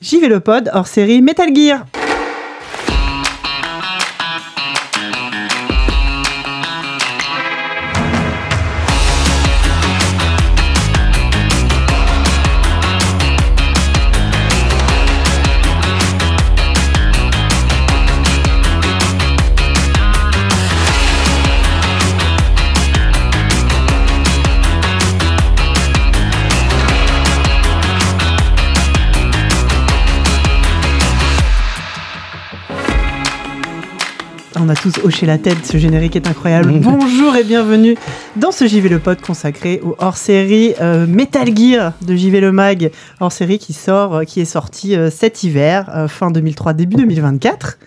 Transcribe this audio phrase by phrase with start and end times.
[0.00, 1.84] J'y vais le pod hors série Metal Gear.
[34.80, 36.72] Tous hoché la tête, ce générique est incroyable.
[36.80, 37.96] Bonjour et bienvenue
[38.36, 42.90] dans ce JV le pod consacré au hors-série euh, Metal Gear de JV le Mag,
[43.18, 47.78] hors-série qui sort, euh, qui est sorti euh, cet hiver, euh, fin 2003, début 2024.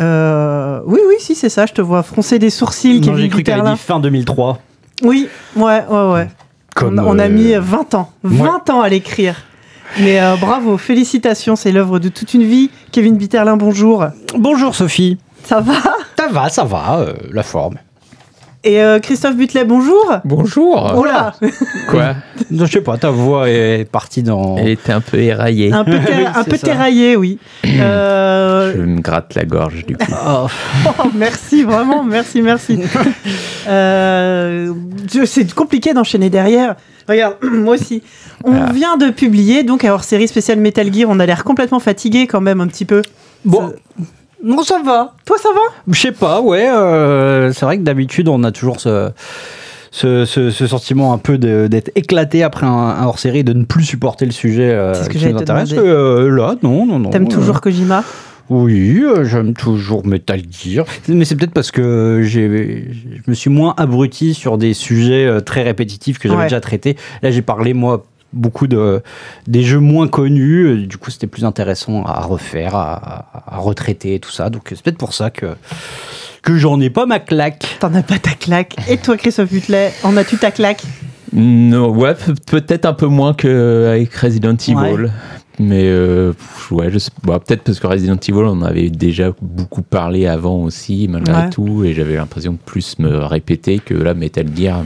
[0.00, 3.44] Euh, oui, oui, si, c'est ça, je te vois froncer des sourcils, Non, j'ai cru
[3.44, 4.58] qu'elle dit fin 2003.
[5.02, 6.28] Oui, ouais, ouais, ouais.
[6.74, 9.36] Comme, on, on a mis 20 ans, 20 ans à l'écrire.
[10.00, 12.70] Mais bravo, félicitations, c'est l'œuvre de toute une vie.
[12.92, 14.04] Kevin Bitterlin, bonjour.
[14.36, 15.16] Bonjour Sophie.
[15.48, 15.74] Ça va
[16.18, 17.76] Ça va, ça va, euh, la forme.
[18.64, 20.18] Et euh, Christophe Butlet, bonjour.
[20.24, 20.92] Bonjour.
[20.96, 21.32] Oh là,
[21.88, 22.16] Quoi
[22.50, 24.56] je sais pas, ta voix est partie dans.
[24.58, 25.72] Elle était un peu éraillée.
[25.72, 27.38] un peu, ter- Oui, un peu oui.
[27.80, 30.04] Euh, Je me gratte la gorge du coup.
[30.26, 30.48] Oh,
[30.86, 32.80] oh, merci, vraiment, merci, merci.
[33.68, 34.72] Euh,
[35.26, 36.76] c'est compliqué d'enchaîner derrière.
[37.08, 38.02] Regarde, moi aussi.
[38.44, 38.72] On Ah.
[38.72, 42.40] vient de publier, donc, alors série spéciale Metal Gear, on a l'air complètement fatigué quand
[42.40, 43.02] même, un petit peu.
[43.44, 43.72] Bon,
[44.44, 45.14] non, ça va.
[45.24, 45.60] Toi, ça va?
[45.92, 46.68] Je sais pas, ouais.
[46.68, 49.10] euh, c'est vrai que d'habitude, on a toujours ce,
[49.90, 53.84] ce, ce- ce sentiment un peu d'être éclaté après un, un hors-série, de ne plus
[53.84, 55.72] supporter le sujet euh, C'est ce que qui nous intéresse.
[55.72, 57.10] Euh, là, non, non, non.
[57.10, 58.04] T'aimes euh, toujours Kojima?
[58.50, 60.86] Oui, j'aime toujours Metal Gear.
[61.08, 62.88] Mais c'est peut-être parce que j'ai,
[63.24, 66.46] je me suis moins abruti sur des sujets très répétitifs que j'avais Ouais.
[66.46, 66.96] déjà traités.
[67.22, 69.02] Là, j'ai parlé, moi, beaucoup de,
[69.46, 70.66] des jeux moins connus.
[70.66, 73.26] Euh, Du coup, c'était plus intéressant à refaire, à,
[73.58, 74.50] retraiter et tout ça.
[74.50, 75.54] Donc, c'est peut-être pour ça que,
[76.42, 77.76] que j'en ai pas ma claque.
[77.80, 78.76] T'en as pas ta claque.
[78.88, 80.82] Et toi, Christophe Butlet, en as-tu ta claque?
[81.32, 85.10] Non, ouais, pe- peut-être un peu moins qu'avec Resident Evil.
[85.60, 86.32] Mais euh,
[86.70, 90.26] ouais, je sais bah, peut-être parce que Resident Evil, on en avait déjà beaucoup parlé
[90.28, 91.50] avant aussi, malgré Ouais.
[91.50, 94.84] tout, et j'avais l'impression de plus me répéter que là, Metal Gear,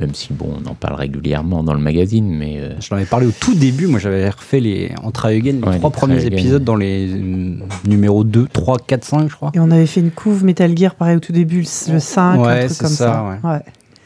[0.00, 3.04] même si bon, on en parle régulièrement dans le magazine, mais euh, Je t'en avais
[3.04, 3.86] parlé au tout début.
[3.86, 7.08] Moi, j'avais refait les, en try again, les Ouais, trois les premiers épisodes dans les
[7.10, 7.56] euh,
[7.86, 9.50] numéros 2, 3, 4, 5, je crois.
[9.54, 12.40] Et on avait fait une couve Metal Gear, pareil, au tout début, le, le 5,
[12.40, 13.38] un truc comme ça.
[13.40, 13.40] ça,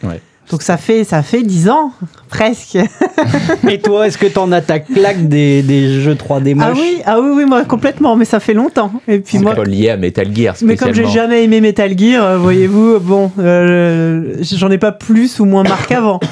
[0.03, 0.09] Ouais.
[0.09, 0.21] Ouais.
[0.51, 1.93] Donc ça fait, ça fait 10 ans,
[2.29, 2.77] presque.
[3.69, 7.03] Et toi, est-ce que t'en as ta claque des, des jeux 3D moches Ah oui,
[7.07, 8.93] ah oui, oui, moi complètement, mais ça fait longtemps.
[9.09, 11.99] Et puis c'est moi, pas lié à Metal Gear mais comme j'ai jamais aimé Metal
[11.99, 16.21] Gear, euh, voyez-vous, bon, euh, j'en ai pas plus ou moins marque avant.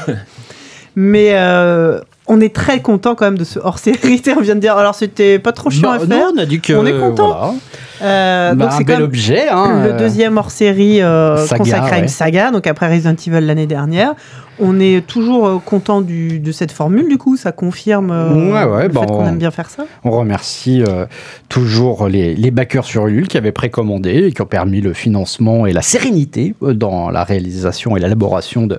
[0.94, 4.22] Mais euh, on est très content quand même de ce hors-série.
[4.36, 6.08] On vient de dire, alors c'était pas trop chiant à faire.
[6.08, 6.74] Non, on a dit que.
[6.74, 7.28] On est content.
[7.28, 7.54] voilà.
[8.02, 9.48] Euh, Bah, donc un c'est bel objet.
[9.48, 12.08] Hein, le euh, deuxième hors-série euh, consacré à une ouais.
[12.08, 14.14] saga, donc après Resident Evil l'année dernière.
[14.58, 18.64] On est toujours euh, content du, de cette formule, du coup, ça confirme euh, Ouais,
[18.70, 19.84] ouais, le bah, fait qu'on on- aime bien faire ça.
[20.04, 21.06] On remercie euh,
[21.48, 25.64] toujours les, les backers sur Ulule qui avaient précommandé et qui ont permis le financement
[25.66, 28.78] et la sérénité dans la réalisation et l'élaboration de,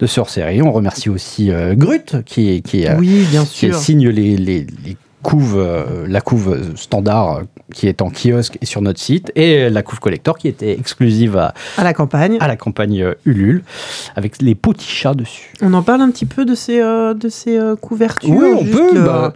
[0.00, 0.60] de ce hors-série.
[0.60, 3.74] On remercie aussi Grut qui, qui, oui, bien qui sûr.
[3.76, 8.82] signe les, les, les couves, euh, la couve standard qui est en kiosque et sur
[8.82, 12.36] notre site, et la couve collector qui était exclusive à, À la campagne.
[12.40, 13.62] à la campagne euh, Ulule,
[14.16, 15.54] avec les petits chats dessus.
[15.62, 18.34] On en parle un petit peu de ces, euh, de ces euh, couvertures.
[18.34, 18.94] Oui, on peut.
[18.94, 19.32] Le, bah,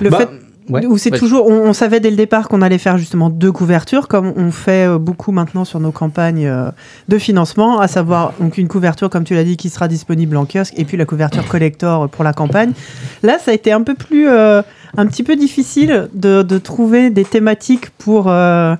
[0.00, 0.28] le bah, fait
[0.68, 0.86] ouais.
[0.86, 4.08] où c'est toujours, on, on savait dès le départ qu'on allait faire justement deux couvertures,
[4.08, 6.70] comme on fait euh, beaucoup maintenant sur nos campagnes euh,
[7.08, 10.46] de financement, à savoir donc une couverture, comme tu l'as dit, qui sera disponible en
[10.46, 12.72] kiosque, et puis la couverture collector pour la campagne.
[13.22, 14.62] Là, ça a été un peu plus, euh,
[14.96, 18.74] un petit peu difficile de, de trouver des thématiques pour euh,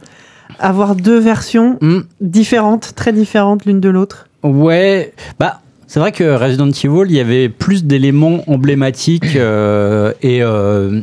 [0.59, 2.01] avoir deux versions Hmm.
[2.21, 4.27] différentes, très différentes l'une de l'autre.
[4.43, 10.43] Ouais, bah c'est vrai que Resident Evil, il y avait plus d'éléments emblématiques euh, et
[10.43, 11.01] euh,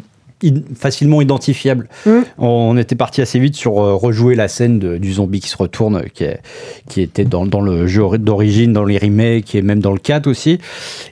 [0.76, 1.88] facilement identifiables.
[2.06, 2.20] Mm.
[2.38, 5.58] On était parti assez vite sur euh, rejouer la scène de- du zombie qui se
[5.58, 6.40] retourne, qui, est-
[6.88, 10.00] qui était dans, dans le jeu ori- d'origine, dans les remakes et même dans le
[10.00, 10.60] 4 aussi.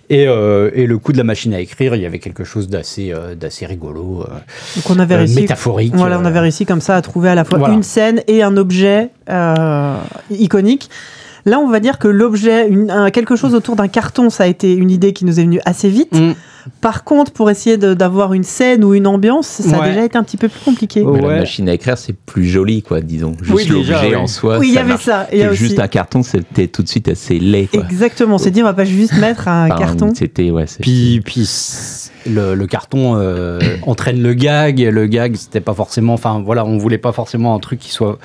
[0.10, 2.70] Et, euh, et le coup de la machine à écrire, il y avait quelque chose
[2.70, 4.24] d'assez euh, d'assez rigolo,
[4.76, 5.94] Donc on avait réussi métaphorique.
[5.96, 7.74] Voilà, on avait réussi comme ça à trouver à la fois Voilà.
[7.74, 9.10] une scène et un objet
[10.32, 10.90] iconique.
[11.46, 12.70] Là, on va dire que l'objet,
[13.14, 15.90] quelque chose autour d'un carton, ça a été une idée qui nous est venue assez
[15.90, 16.14] vite.
[16.14, 16.34] Mm.
[16.82, 20.24] Par contre, pour essayer d'avoir une scène ou une ambiance, ça a déjà été un
[20.24, 21.04] petit peu plus compliqué.
[21.04, 23.34] Mais la machine à écrire, c'est plus joli, quoi, disons.
[23.42, 24.16] Juste Oui, déjà, l'objet oui.
[24.16, 24.58] en soi.
[24.60, 25.04] oui, il y avait marche.
[25.06, 25.28] ça.
[25.32, 25.58] Il y a aussi.
[25.58, 27.84] Juste un carton, c'était tout de suite assez laid, quoi.
[27.84, 28.36] Exactement.
[28.36, 30.14] On s'est dit, on va pas juste mettre un Enfin, carton.
[30.16, 31.48] C'était, ouais, c'est- Puis, puis
[32.30, 34.80] le, le carton euh, entraîne le gag.
[34.80, 36.14] Et le gag, c'était pas forcément.
[36.14, 38.18] Enfin, voilà, on voulait pas forcément un truc qui soit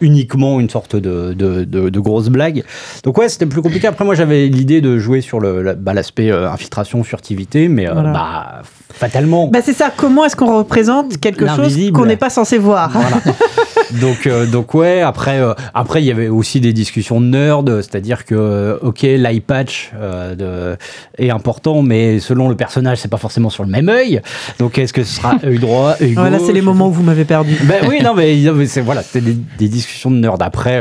[0.00, 2.64] uniquement une sorte de, de, de, de grosse blague.
[3.04, 3.86] Donc, ouais, c'était plus compliqué.
[3.86, 7.86] Après, moi, j'avais l'idée de jouer sur le- la- bah, l'aspect euh, infiltration, furtivité, mais
[7.90, 8.12] euh, Voilà.
[8.12, 9.48] bah, fatalement.
[9.48, 13.16] Bah c'est ça, comment est-ce qu'on représente quelque chose qu'on n'est pas censé voir Voilà.
[14.00, 17.82] donc, euh, donc ouais, après, euh, après, il y avait aussi des discussions de nerd,
[17.82, 19.92] c'est-à-dire que, ok, l'eye patch
[21.18, 24.20] est important, mais selon le personnage, c'est pas forcément sur le même œil.
[24.58, 27.02] Donc, est-ce que ce sera œil droit, œil Voilà, gauche c'est les moments où vous
[27.02, 27.56] m'avez perdu.
[27.64, 30.42] Ben oui, non, mais, c'est voilà, c'était des, des discussions de nerd.
[30.42, 30.80] Après,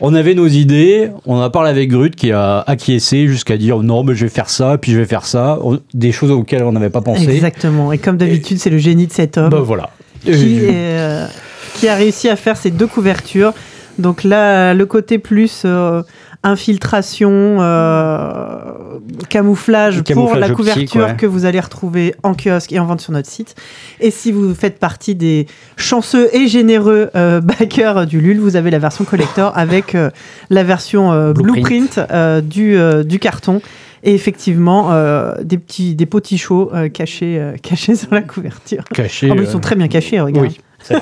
[0.00, 3.82] on avait nos idées, on en a parlé avec Grut qui a acquiescé jusqu'à dire
[3.82, 5.58] non, mais je vais faire ça, puis je vais faire ça,
[5.94, 7.28] des choses auxquelles on n'avait pas pensé.
[7.28, 7.92] Exactement.
[7.92, 9.90] Et comme d'habitude, c'est le génie de cet homme Ben voilà.
[10.22, 11.26] qui, est, euh,
[11.74, 13.52] qui a réussi à faire ces deux couvertures.
[13.98, 16.02] Donc là, le côté plus euh,
[16.42, 18.98] infiltration, euh,
[19.28, 21.16] camouflage, pour la optique, couverture ouais.
[21.16, 23.54] que vous allez retrouver en kiosque et en vente sur notre site.
[24.00, 25.46] Et si vous faites partie des
[25.76, 30.10] chanceux et généreux euh, backers du LUL, vous avez la version collector avec euh,
[30.48, 31.66] la version euh, Blueprint.
[31.66, 33.60] blueprint, euh, du, euh, du carton.
[34.02, 38.84] Et effectivement, euh, des petits des potichots euh, cachés, euh, cachés sur la couverture.
[38.94, 39.28] Caché.
[39.28, 40.48] Mais ils sont très bien cachés, regarde.
[40.48, 40.60] Oui,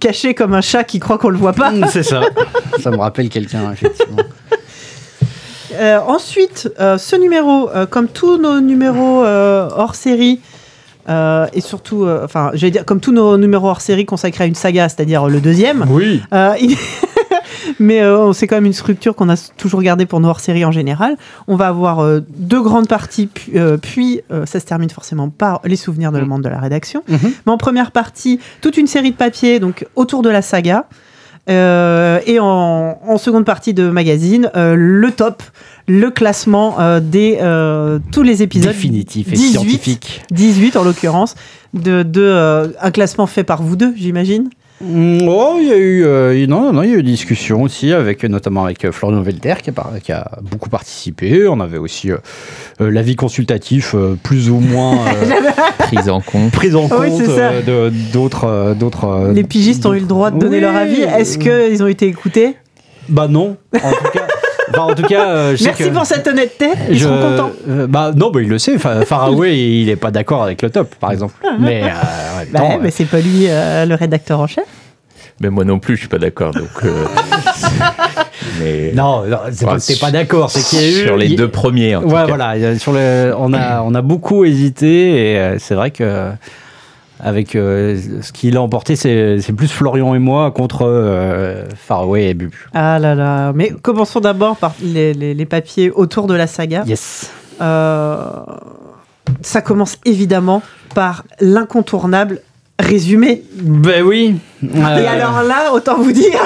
[0.00, 1.70] Cachés comme un chat qui croit qu'on le voit pas.
[1.70, 2.20] Mm, c'est ça.
[2.82, 4.16] Ça me rappelle quelqu'un, effectivement.
[5.74, 10.40] Euh, ensuite, euh, ce numéro, euh, comme tous nos numéros euh, hors série,
[11.08, 14.46] euh, et surtout, euh, enfin, j'allais dire, comme tous nos numéros hors série consacrés à
[14.46, 16.22] une saga, c'est-à-dire le deuxième, Oui.
[16.32, 16.76] euh, il-
[17.80, 20.64] mais euh, c'est quand même une structure qu'on a toujours gardée pour nos hors série
[20.64, 21.16] en général.
[21.46, 25.60] On va avoir euh, deux grandes parties, puis, euh, puis, ça se termine forcément par
[25.64, 26.28] les souvenirs de le Mm.
[26.28, 27.02] membre de la rédaction.
[27.08, 27.18] Mhm.
[27.46, 30.86] Mais en première partie, toute une série de papiers donc autour de la saga.
[31.50, 35.42] Et en, en seconde partie de magazine, le top,
[35.86, 37.38] le classement des
[38.12, 38.72] tous les épisodes.
[38.72, 40.22] Définitif et 18, scientifique.
[40.30, 41.34] 18 en l'occurrence,
[41.72, 44.50] de, de un classement fait par vous deux, j'imagine.
[44.80, 47.62] Mm, Oh, il y a eu, euh, non, non, il y a eu des discussions
[47.62, 51.48] aussi avec, notamment avec euh, Florian Velter qui a, par- qui a beaucoup participé.
[51.48, 52.18] On avait aussi euh,
[52.80, 56.52] euh, l'avis consultatif euh, plus ou moins euh, Prise en compte.
[56.52, 59.04] pris en oui, compte euh, d'autres, euh, d'autres.
[59.06, 61.00] euh, les pigistes ont eu le droit de donner oui, leur avis.
[61.02, 62.54] Est-ce euh, qu'ils ont été écoutés?
[63.08, 63.56] Bah non.
[63.82, 64.26] En tout cas,
[64.70, 66.68] enfin, en tout cas, euh, je sais Merci que- pour cette honnêteté.
[66.90, 67.50] Ils je- seront contents.
[67.68, 68.78] euh, bah non, bah il le sait.
[68.78, 71.34] Fa- Faraway, il est pas d'accord avec le top, par exemple.
[71.60, 74.46] Mais, euh, même Bah temps, ouais, euh, mais c'est pas lui euh, le rédacteur en
[74.46, 74.64] chef.
[75.40, 76.52] Mais moi non plus, je suis pas d'accord.
[76.52, 77.04] Donc, euh,
[78.60, 80.50] mais non, non, c'est Ouais, pas, t'es pas d'accord.
[80.50, 81.96] C'est qu'il y a eu sur les deux premiers.
[81.96, 82.26] En tout cas.
[82.26, 82.76] voilà.
[82.78, 86.30] Sur le, on a, on a beaucoup hésité et c'est vrai que
[87.20, 92.34] avec euh, ce qu'il a emporté, c'est plus Florian et moi contre euh, Faraway et
[92.34, 92.68] Bubu.
[92.74, 93.52] Ah là là.
[93.54, 96.84] Mais commençons d'abord par les, les- les papiers autour de la saga.
[96.86, 97.30] Yes.
[97.60, 98.16] Euh,
[99.42, 100.62] ça commence évidemment
[100.94, 102.40] par l'incontournable
[102.78, 103.42] résumé.
[103.56, 104.36] Ben oui.
[104.62, 106.40] Et Euh, alors là, autant vous dire.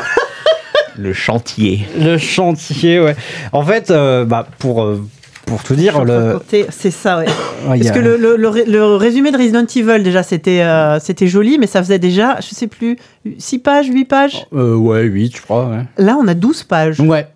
[0.97, 1.87] Le chantier.
[1.99, 3.17] le chantier, ouais.
[3.53, 5.03] En fait, euh, bah, pour euh,
[5.47, 6.39] pour tout dire, le.
[6.71, 7.27] C'est ça, ouais.
[7.67, 10.99] Parce a- que le, le- le ré- le résumé de Resident Evil, déjà, c'était euh,
[11.01, 12.97] c'était joli, mais ça faisait déjà, je sais plus,
[13.39, 14.47] 6 pages, 8 pages.
[14.55, 15.67] Euh, ouais, 8, je crois.
[15.67, 15.83] Ouais.
[15.99, 17.01] Là, on a 12 pages.
[17.01, 17.27] Ouais.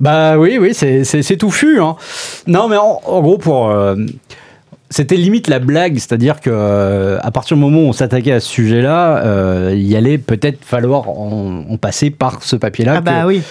[0.00, 1.80] Bah oui, oui, c'est touffu.
[1.80, 1.96] Hein.
[2.46, 3.70] Non, mais en, en gros, pour.
[3.70, 3.96] euh,
[4.88, 8.48] c'était limite la blague, c'est-à-dire que à partir du moment où on s'attaquait à ce
[8.48, 13.42] sujet-là, il allait peut-être falloir en, en passer par ce papier-là, Ah bah oui.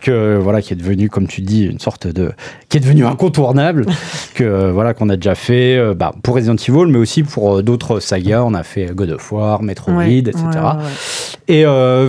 [0.00, 2.32] Que, voilà, qui est devenu, comme tu dis, une sorte de,
[2.68, 3.86] qui est devenu incontournable,
[4.34, 7.58] que euh, voilà, qu'on a déjà fait, euh, bah, pour Resident Evil, mais aussi pour
[7.58, 8.42] euh, d'autres sagas.
[8.44, 10.34] On a fait God of War, Metroid, Ouais, etc.
[10.42, 10.74] ouais, ouais, ouais.
[11.48, 12.08] Et euh,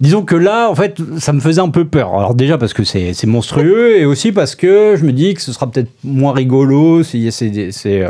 [0.00, 2.14] disons que là, en fait, ça me faisait un peu peur.
[2.14, 5.40] Alors déjà parce que c'est c'est monstrueux et aussi parce que je me dis que
[5.42, 7.02] ce sera peut-être moins rigolo.
[7.02, 8.04] Si c'est c'est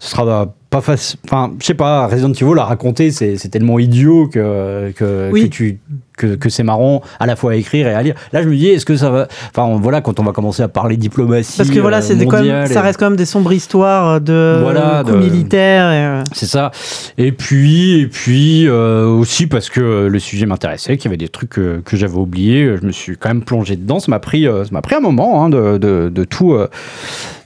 [0.00, 1.18] ce sera pas facile.
[1.26, 2.06] Enfin, je sais pas.
[2.06, 5.44] Resident Evil à raconter, c'est c'est tellement idiot que que, Oui.
[5.44, 5.78] que tu
[6.16, 8.14] que, que c'est marrant à la fois à écrire et à lire.
[8.32, 10.68] Là, je me dis, est-ce que ça va Enfin, voilà, quand on va commencer à
[10.68, 13.16] parler diplomatie, Parce que voilà, euh, c'est des- quand même, ça et- reste quand même
[13.16, 15.90] des sombres histoires de Voilà, coups de- militaires.
[15.92, 16.70] et, euh, C'est ça.
[17.18, 21.28] Et puis, et puis euh, aussi parce que le sujet m'intéressait, qu'il y avait des
[21.28, 22.76] trucs que, que j'avais oubliés.
[22.80, 23.98] Je me suis quand même plongé dedans.
[24.00, 26.68] Ça m'a pris, euh, ça m'a pris un moment hein, de, de, de tout, euh,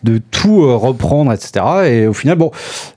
[0.04, 1.64] de tout euh, reprendre, etc.
[1.87, 2.50] Et au final, bon,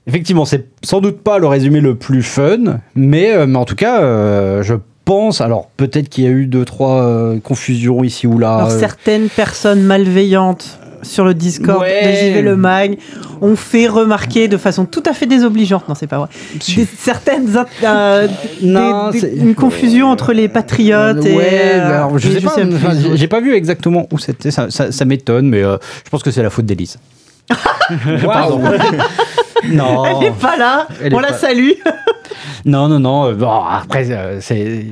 [0.08, 3.76] effectivement, c'est sans doute pas le résumé le plus fun, mais, euh, mais en tout
[3.76, 4.76] cas, euh, je
[5.10, 5.42] pense.
[5.42, 8.56] Alors peut-être qu'il y a eu deux trois euh, confusions ici ou là.
[8.56, 12.06] Alors, euh, certaines personnes malveillantes sur le Discord Ouais.
[12.06, 12.98] de JV Le Mag
[13.42, 16.28] ont fait remarquer de façon tout à fait désobligeante, non c'est pas vrai,
[16.76, 17.48] des, certaines
[17.86, 18.28] euh,
[18.62, 22.34] Non, des- des- c'est- une confusion entre les patriotes et, Ouais, euh, alors, je et
[22.34, 22.56] sais pas,
[23.16, 26.32] j'ai pas vu exactement où c'était, ça, ça- ça m'étonne, mais euh, je pense que
[26.32, 26.98] c'est la faute d'Élise.
[28.24, 28.62] Pardon.
[29.70, 30.06] non.
[30.06, 30.88] Elle n'est pas là.
[31.04, 31.72] Elle On la pas- salue.
[32.66, 33.26] Non, non, non.
[33.30, 34.86] euh, Bon, après, euh, c'est.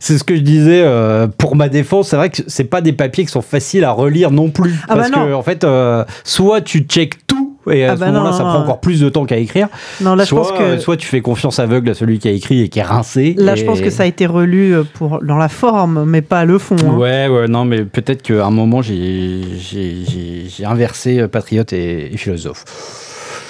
[0.00, 2.08] C'est ce que je disais euh, pour ma défense.
[2.08, 4.74] C'est vrai que c'est pas des papiers qui sont faciles à relire non plus.
[4.82, 5.26] Ah bah parce non.
[5.26, 6.86] que, en fait, euh, soit tu
[7.26, 7.29] tout
[7.70, 8.64] et à Ah ce bah moment-là, non, ça non, prend non.
[8.64, 9.68] encore plus de temps qu'à écrire.
[10.00, 10.62] Non, là, je soit, pense que.
[10.62, 13.34] euh, soit tu fais confiance aveugle à celui qui a écrit et qui est rincé.
[13.38, 16.22] Là, et- je pense que ça a été relu euh, pour, dans la forme, mais
[16.22, 16.76] pas le fond.
[16.84, 16.94] hein.
[16.96, 21.72] Ouais, ouais, non, mais peut-être qu'à un moment, j'ai j'ai- j'ai- j'ai inversé euh, patriote
[21.72, 22.64] et, et philosophe.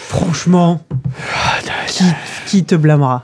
[0.08, 0.80] Franchement,
[1.86, 2.04] qui,
[2.46, 3.22] qui te blâmera?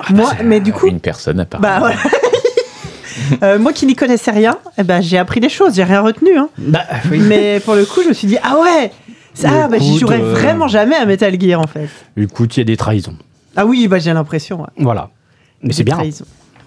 [0.00, 1.68] Ah, Moi, mais du coup, Une personne apparemment.
[1.68, 1.96] bah voilà.
[3.44, 6.36] Euh, moi qui n'y connaissais rien, eh ben, j'ai appris des choses, j'ai rien retenu.
[6.36, 6.48] hein.
[6.58, 6.80] Bah,
[7.12, 7.18] oui.
[7.20, 8.90] Mais pour le coup, je me suis dit, ah ouais
[9.44, 11.88] ah, bah, j'y Écoute, jouerais euh, vraiment jamais à Metal Gear en fait.
[12.16, 13.16] Écoute, il y a des trahisons.
[13.56, 14.60] Ah oui, bah, j'ai l'impression.
[14.60, 14.66] ouais.
[14.78, 15.10] Voilà.
[15.62, 15.94] Mais c'est bien.
[15.96, 16.24] trahisons.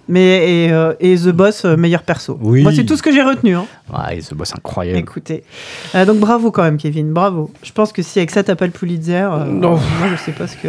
[0.09, 2.37] Mais et, euh, et The Boss, euh, meilleur perso.
[2.41, 2.61] Oui.
[2.61, 3.55] Moi, c'est tout ce que j'ai retenu.
[3.55, 3.65] hein.
[3.91, 4.99] Ouais, ce boss incroyable.
[4.99, 5.45] Écoutez.
[5.95, 7.51] Euh, donc bravo quand même, Kevin, bravo.
[7.63, 9.71] Je pense que si avec ça t'as pas le Pulitzer, Non.
[9.99, 10.67] moi je sais pas ce que.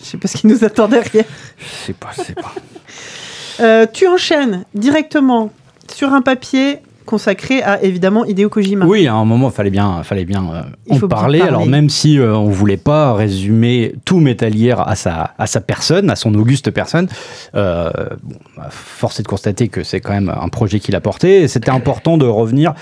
[0.00, 1.24] Je sais pas ce qui nous attend derrière.
[1.58, 3.86] Je sais pas, je sais pas.
[3.88, 5.50] Tu enchaînes directement
[5.92, 6.78] sur un papier
[7.08, 8.84] consacré à évidemment Hideo Kojima.
[8.84, 10.44] Oui, à un moment, fallait bien, fallait bien
[10.90, 11.40] euh, en parler.
[11.40, 15.60] Alors même si euh, on voulait pas résumer tout Metal Gear à sa, à sa
[15.60, 17.08] personne, à son auguste personne,
[17.54, 17.90] euh,
[18.22, 18.36] bon,
[18.70, 21.48] force est de constater que c'est quand même un projet qu'il a porté.
[21.48, 22.74] C'était important de revenir,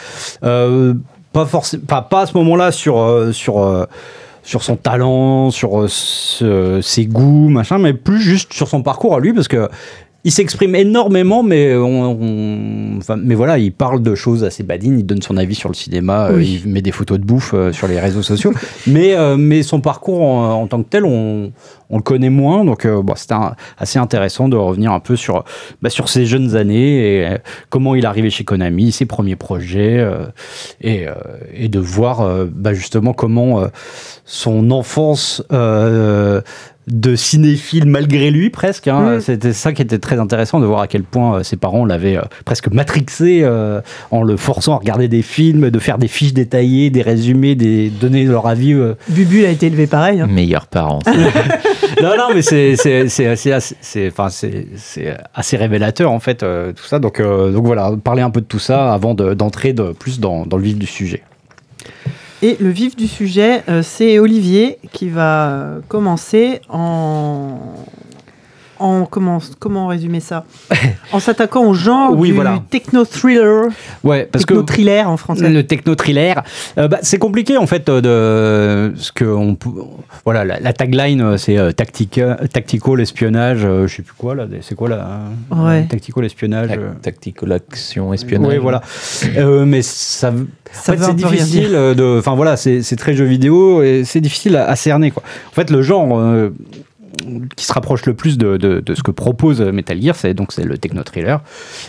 [0.42, 0.95] euh,
[1.33, 1.47] pas
[1.87, 3.87] pas, pas à ce moment-là sur euh, sur
[4.42, 9.21] sur son talent, sur ce- ses goûts, machin, mais plus juste sur son parcours à
[9.21, 9.68] lui, parce que
[10.26, 14.99] il s'exprime énormément, mais on, on- enfin, mais voilà, il parle de choses assez badines,
[14.99, 16.61] il donne son avis sur le cinéma, euh, Oui.
[16.64, 18.52] il met des photos de bouffe euh, sur les réseaux sociaux,
[18.88, 21.52] mais euh, mais son parcours en, en tant que tel, on,
[21.90, 23.37] on le connaît moins, donc bon, c'était
[23.78, 25.45] assez intéressant de revenir un peu sur
[25.80, 27.37] bah, sur ses jeunes années et
[27.71, 30.26] comment il est arrivé chez Konami, ses premiers projets, euh,
[30.80, 31.12] et, euh,
[31.54, 33.66] et de voir bah, justement comment euh,
[34.25, 36.40] son enfance euh,
[36.88, 38.87] de cinéphile malgré lui presque.
[38.88, 39.16] hein.
[39.16, 39.21] Mm.
[39.21, 42.16] C'était ça qui était très intéressant de voir à quel point euh, ses parents l'avaient
[42.16, 46.33] euh, presque matrixé euh, en le forçant à regarder des films, de faire des fiches
[46.35, 48.73] détaillées, des résumés, des donner leur avis.
[48.73, 48.95] euh.
[49.09, 50.21] Bubu a été élevé pareil.
[50.21, 50.28] hein.
[50.28, 51.00] Meilleurs parents.
[51.05, 51.12] ça.
[52.02, 56.21] non, non, mais c'est c'est c'est assez assez- c'est enfin c'est c'est assez révélateur en
[56.21, 56.99] fait euh, tout ça.
[56.99, 60.21] Donc euh, donc voilà, parler un peu de tout ça avant de- d'entrer de, plus
[60.21, 61.23] dans, dans le vif du sujet.
[62.43, 67.59] Et le vif du sujet, euh, c'est Olivier qui va commencer en.
[68.78, 70.45] En comment, comment résumer ça
[71.12, 72.62] En s'attaquant au genre Oui, du voilà.
[72.71, 73.68] techno-thriller,
[74.04, 75.49] Ouais, parce que techno-thriller en français.
[75.49, 76.42] Le techno-thriller,
[76.78, 79.71] euh, bah, c'est compliqué en fait euh, de ce que on peut-
[80.25, 84.35] voilà la, la tagline euh, c'est euh, tactica, tactical espionnage, euh, je sais plus quoi
[84.35, 85.09] là, c'est quoi là
[85.52, 85.87] euh, Ouais.
[85.87, 86.71] Tactical espionnage.
[86.73, 86.90] euh.
[87.02, 88.52] Tactical action espionnage.
[88.52, 88.83] Oui, voilà.
[89.37, 92.18] Euh, mais ça, veut- Ça en fait, c'est difficile de.
[92.18, 95.23] Enfin voilà, c'est c'est très jeu vidéo et c'est difficile à, à cerner quoi.
[95.50, 96.50] En fait, le genre euh,
[97.56, 100.52] qui se rapproche le plus de, de- de ce que propose Metal Gear, c'est donc
[100.52, 101.40] c'est le techno thriller.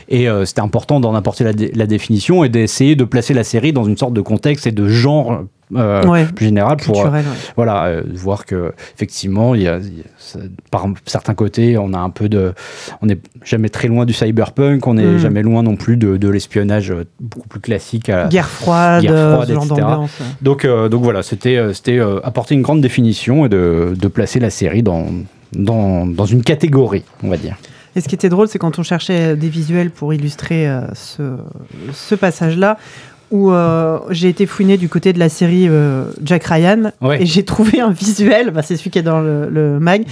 [0.09, 3.73] Et euh, c'était important d'en apporter la, la définition et d'essayer de placer la série
[3.73, 5.43] dans une sorte de contexte et de genre.
[5.75, 6.25] Euh, Ouais.
[6.25, 7.23] plus général pour euh, ouais.
[7.57, 10.39] voilà euh, voir que effectivement il y a, il y a- ça-
[10.71, 12.53] par certains côtés on a un peu de
[13.01, 15.17] on n'est jamais très loin du cyberpunk on n'est Mm.
[15.19, 19.49] jamais loin non plus de, de l'espionnage beaucoup plus classique à- Guerre froide, Guerre froide,
[19.49, 19.81] etc.
[20.41, 24.83] donc donc voilà c'était c'était apporter une grande définition et de, de placer la série
[24.83, 25.07] dans
[25.53, 27.57] dans, dans une catégorie on va dire
[27.95, 31.23] Et ce qui était drôle, c'est quand on cherchait des visuels pour illustrer euh, ce,
[31.93, 32.77] ce passage-là,
[33.31, 37.21] où euh, j'ai été fouiné du côté de la série euh, Jack Ryan, Ouais.
[37.21, 40.03] et j'ai trouvé un visuel, bah, c'est celui qui est dans le, le mag,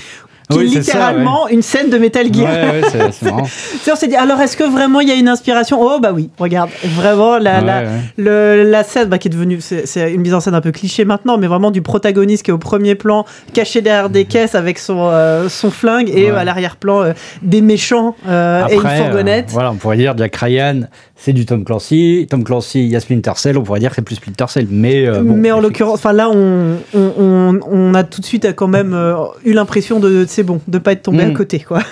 [0.51, 2.43] qui Oui, est ça, littéralement une scène de Metal Gear.
[2.45, 3.41] ouais, ouais, c'est marrant
[3.91, 5.79] on s'est dit, alors est-ce que vraiment il y a une inspiration?
[5.81, 7.89] Oh bah oui, regarde, vraiment la, la, Ouais, ouais.
[8.17, 11.03] le- la scène bah, qui est devenue, c'est une mise en scène un peu cliché
[11.03, 14.77] maintenant, mais vraiment du protagoniste qui est au premier plan, caché derrière des caisses avec
[14.77, 19.48] son, euh, son flingue, et à l'arrière-plan euh, des méchants euh, et une fourgonnette.
[19.50, 20.81] voilà, on pourrait dire Jack Ryan,
[21.17, 22.27] c'est du Tom Clancy.
[22.29, 24.67] Tom Clancy, il y a Splinter Cell, on pourrait dire que c'est plus Splinter Cell.
[24.69, 28.25] Mais, euh, bon, mais en l'occurrence, enfin là, on, on, on- on a tout de
[28.25, 31.29] suite euh, quand même euh, eu l'impression de c'est bon, de pas être tombé Mm.
[31.31, 31.79] à côté, quoi.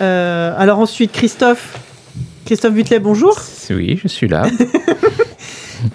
[0.00, 1.76] Euh, alors ensuite, Christophe,
[2.44, 3.36] Christophe Butlet, bonjour.
[3.70, 4.46] Oui, je suis là.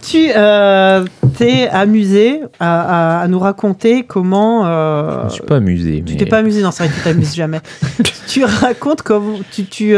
[0.02, 1.04] Tu euh,
[1.38, 4.66] t'es amusé à, à- à nous raconter comment.
[4.66, 6.02] euh, Je ne suis pas amusé.
[6.06, 7.60] tu mais- t'es pas amusé, non, c'est vrai que tu t'amuses jamais.
[8.28, 9.40] tu racontes comment.
[9.52, 9.94] Tu, tu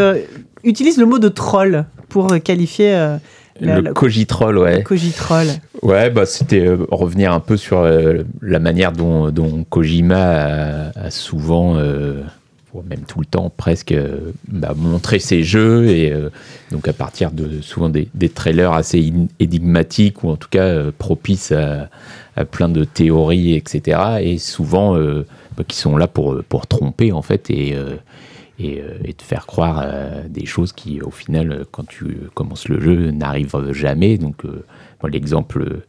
[0.65, 3.17] utilises le mot de troll pour euh, qualifier euh,
[3.59, 4.83] la- Le la- cogitrol, ouais.
[4.83, 5.47] Cogitroll.
[5.81, 10.99] Ouais, bah, c'était euh, revenir un peu sur euh, la manière dont, dont Kojima a,
[11.05, 11.75] a souvent,
[12.89, 13.95] même tout le temps presque
[14.49, 16.13] bah, montrer ses jeux et
[16.71, 21.89] donc à partir de souvent des, trailers assez énigmatiques ou en tout cas propices à,
[22.43, 27.49] plein de théories etc et souvent bah, qui sont là pour, pour tromper en fait
[27.49, 27.77] et
[28.59, 28.81] et,
[29.13, 29.85] te faire croire
[30.29, 34.17] des choses qui, au final, quand tu commences le jeu, n'arrivent jamais.
[34.17, 34.43] Donc,
[35.03, 35.83] l'exemple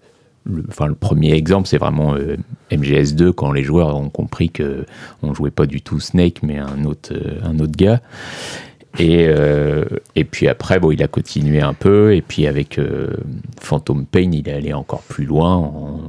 [0.47, 2.37] le, enfin, le premier exemple, c'est vraiment euh,
[2.71, 4.87] MGS2 quand les joueurs ont compris que
[5.23, 8.01] on jouait pas du tout Snake, mais un autre, euh, un autre gars.
[8.99, 9.85] Et, euh,
[10.15, 12.15] et puis après, bon, il a continué un peu.
[12.15, 12.81] Et puis avec
[13.61, 16.01] Phantom Pain, il est allé encore plus loin en,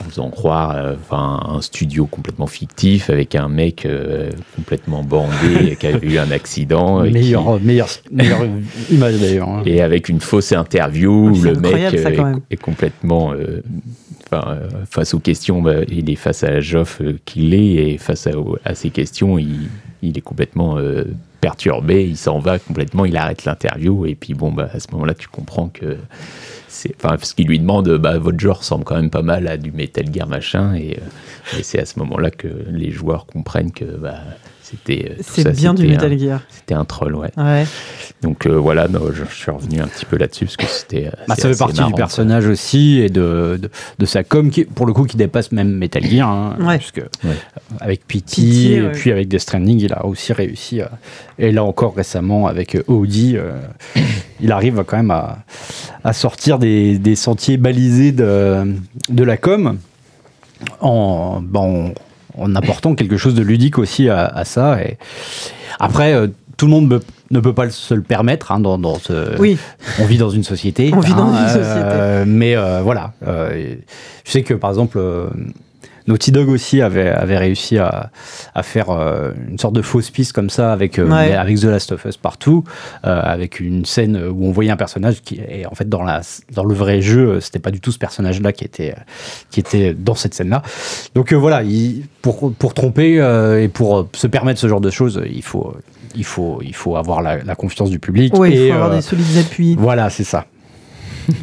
[0.00, 5.76] en faisant croire euh, enfin, un studio complètement fictif avec un mec euh, complètement bandé
[5.80, 7.02] qui a eu un accident.
[7.02, 7.88] Meilleure, meilleure,
[8.90, 9.48] image d'ailleurs.
[9.48, 9.62] Hein.
[9.66, 13.32] Et avec une fausse interview où le mec euh, est, complètement.
[14.90, 18.28] face aux questions, bah, il est face à la Joff qu'il est, et face
[18.64, 19.68] à, ces questions, il,
[20.08, 20.78] il est complètement
[21.40, 25.14] perturbé, il s'en va complètement, il arrête l'interview, et puis bon, bah, à ce moment-là,
[25.14, 25.98] tu comprends que
[26.96, 29.72] enfin, ce qu'il lui demande, bah, votre jeu ressemble quand même pas mal à du
[29.72, 34.20] Metal Gear machin, et, euh, c'est à ce moment-là que les joueurs comprennent que bah,
[34.64, 35.10] c'était.
[35.10, 36.40] Euh, c'est bien du Metal Gear.
[36.48, 37.30] C'était un troll, ouais.
[38.22, 41.10] Donc euh, voilà, je, suis revenu un petit peu là-dessus parce que c'était.
[41.28, 43.60] Bah, ça fait partie du personnage aussi et de,
[43.98, 46.28] de, sa com, qui, pour le coup, qui dépasse même Metal Gear.
[46.28, 47.02] Hein, puisque
[47.80, 50.80] avec Pity, et puis avec Death Stranding, il a aussi réussi.
[51.38, 53.36] et là encore récemment avec Audi,
[54.40, 55.38] il arrive quand même à,
[56.02, 58.74] à sortir des, des, sentiers balisés de,
[59.10, 59.78] de la com
[60.80, 61.92] en, bon, en
[62.54, 64.82] apportant quelque chose de ludique aussi à, ça.
[64.82, 64.98] Et
[65.78, 68.52] après, euh, tout le monde ne peut pas se le permettre.
[68.52, 69.38] Hein, dans, dans ce...
[69.38, 69.58] Oui.
[70.00, 70.92] On vit dans une société.
[70.94, 71.80] On vit dans une hein, société.
[71.82, 73.12] Euh, mais euh, voilà.
[73.24, 74.98] je sais que par exemple,
[76.06, 78.10] Naughty Dog aussi avait, avait réussi à,
[78.54, 81.92] à faire euh, une sorte de fausse piste comme ça avec, euh, avec The Last
[81.92, 82.64] of Us partout,
[83.06, 86.20] euh, avec une scène où on voyait un personnage qui est en fait dans, la,
[86.52, 88.94] dans le vrai jeu, c'était pas du tout ce personnage-là qui était,
[89.50, 90.62] qui était dans cette scène-là.
[91.14, 93.14] Donc voilà, il, pour, pour tromper
[93.60, 95.74] et pour se permettre ce genre de choses, il faut,
[96.14, 98.34] il faut, il faut avoir la, la confiance du public.
[98.38, 99.76] Oui, il faut avoir des solides appuis.
[99.78, 100.46] Voilà, c'est ça.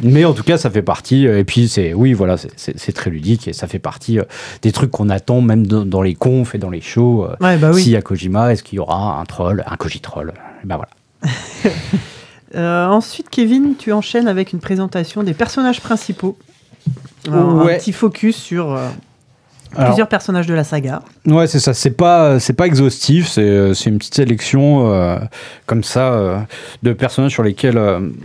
[0.02, 1.26] Mais en tout cas, ça fait partie.
[1.26, 4.24] Euh, et puis, c'est oui, voilà, c'est très ludique et ça fait partie euh,
[4.62, 7.24] des trucs qu'on attend même dans, les confs et dans les shows.
[7.24, 10.32] Euh, ouais, bah S'il y a Kojima, est-ce qu'il y aura un troll, un Kojitroll
[10.64, 10.90] Ben voilà.
[12.90, 16.36] ensuite, Kevin, tu enchaînes avec une présentation des personnages principaux.
[17.30, 18.78] Un petit focus sur
[19.74, 21.02] Plusieurs personnages de la saga.
[21.26, 21.72] Ouais, c'est ça.
[21.72, 23.28] C'est pas, c'est pas exhaustif.
[23.28, 25.18] C'est, euh, c'est une petite sélection euh,
[25.66, 26.38] comme ça euh,
[26.82, 27.80] de personnages sur lesquels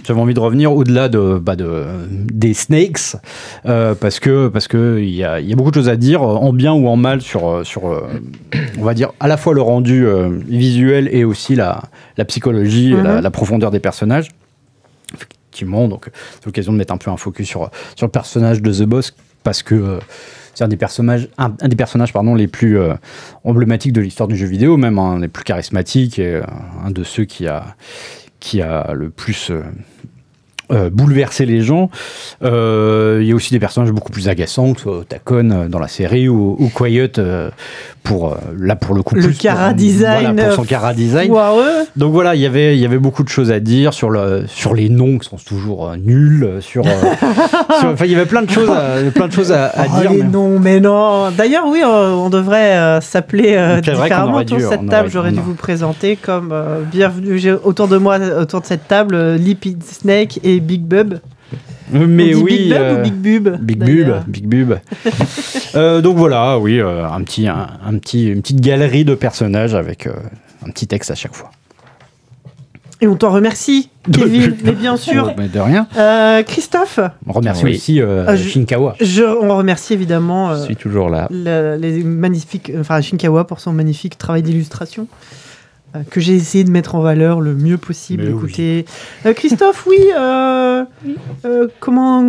[0.05, 3.15] j'avais envie de revenir au-delà de, bah, de des Snakes,
[3.63, 6.51] parce que parce que il y a, y a, beaucoup de choses à dire en
[6.53, 8.01] bien ou en mal sur sur
[8.77, 10.05] on va dire à la fois le rendu
[10.47, 11.83] visuel et aussi la,
[12.17, 13.19] la psychologie, la, mhm.
[13.21, 14.29] la profondeur des personnages.
[15.13, 18.71] Effectivement, donc c'est l'occasion de mettre un peu un focus sur sur le personnage de
[18.71, 19.99] The Boss parce que
[20.57, 20.75] c'est un des
[21.75, 22.95] personnages, pardon, les plus euh,
[23.43, 26.41] emblématiques de l'histoire du jeu vidéo, même un des plus charismatiques et euh,
[26.83, 27.75] un de ceux qui a,
[28.39, 29.51] qui a le plus
[30.69, 31.89] euh, bouleverser les gens.
[32.43, 35.79] Euh, il y a aussi des personnages beaucoup plus agaçants, que soit Tacon euh, dans
[35.79, 37.13] la série ou, ou Quiet
[38.03, 41.31] pour là pour le coup le cara design pour son cara design.
[41.95, 44.45] Donc voilà, il y avait il y avait beaucoup de choses à dire sur le
[44.47, 48.69] sur les noms qui sont toujours nuls, sur, enfin il y avait plein de choses
[48.69, 50.11] à, plein de choses à, oh, dire.
[50.11, 50.29] Les mais...
[50.29, 51.31] noms, mais non.
[51.31, 55.09] D'ailleurs oui, on devrait s'appeler différemment autour de cette table.
[55.09, 56.53] J'aurais dû vous présenter comme
[56.91, 61.19] bienvenue autour de moi autour de cette table Lippy Snake et Big Bub.
[61.91, 64.77] Mais oui, Big Bub ou euh, Big Bub Big Bub, Big Bub.
[65.75, 70.07] Euh, donc voilà, oui, euh, un petit, un, petit, une petite galerie de personnages avec
[70.65, 71.51] un petit texte à chaque fois.
[72.99, 75.33] Et on t'en remercie, Kevin, mais bien sûr.
[75.37, 75.87] Mais de rien.
[76.43, 76.99] Christophe.
[77.27, 78.01] On remercie aussi
[78.49, 78.95] Shinkawa.
[79.01, 80.55] Je, on remercie évidemment.
[80.55, 81.27] je suis toujours là.
[81.29, 85.07] les magnifiques, enfin Shinkawa pour son magnifique travail d'illustration.
[85.97, 88.27] Euh, que j'ai essayé de mettre en valeur le mieux possible.
[88.27, 88.85] Écoutez,
[89.25, 90.85] euh, Christophe, oui, euh,
[91.79, 92.25] comment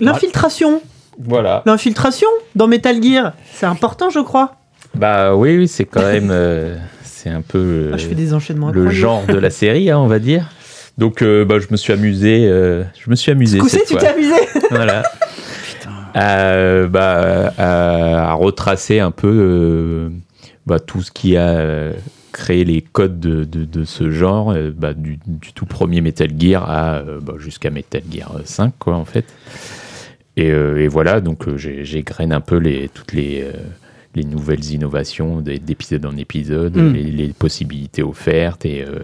[0.00, 0.82] l'infiltration.
[1.18, 1.62] Voilà.
[1.66, 4.56] L'infiltration dans Metal Gear, c'est important, je crois.
[4.94, 6.32] Bah oui, oui, c'est quand même,
[7.02, 7.90] c'est un peu.
[7.92, 8.70] Ah, je fais des enchaînements.
[8.70, 10.50] Le genre de la série, hein, on va dire.
[10.98, 12.46] Donc, bah, je me suis amusé.
[12.46, 13.60] je me suis amusé.
[13.60, 14.34] Ce tu t'es amusé.
[14.70, 15.02] voilà.
[16.14, 20.10] bah, à, retracer un peu
[20.66, 21.92] bah, tout ce qui a
[22.32, 25.18] créer les codes de, de, ce genre, euh, bah, du,
[25.54, 29.26] tout premier Metal Gear à euh, bah, jusqu'à Metal Gear 5, quoi, en fait.
[30.36, 33.44] Et, euh, et voilà, donc j'ai j'égrène un peu les, toutes les
[34.14, 36.92] les nouvelles innovations d'épisode en épisode, Mm.
[36.92, 38.98] les, les possibilités offertes et, euh,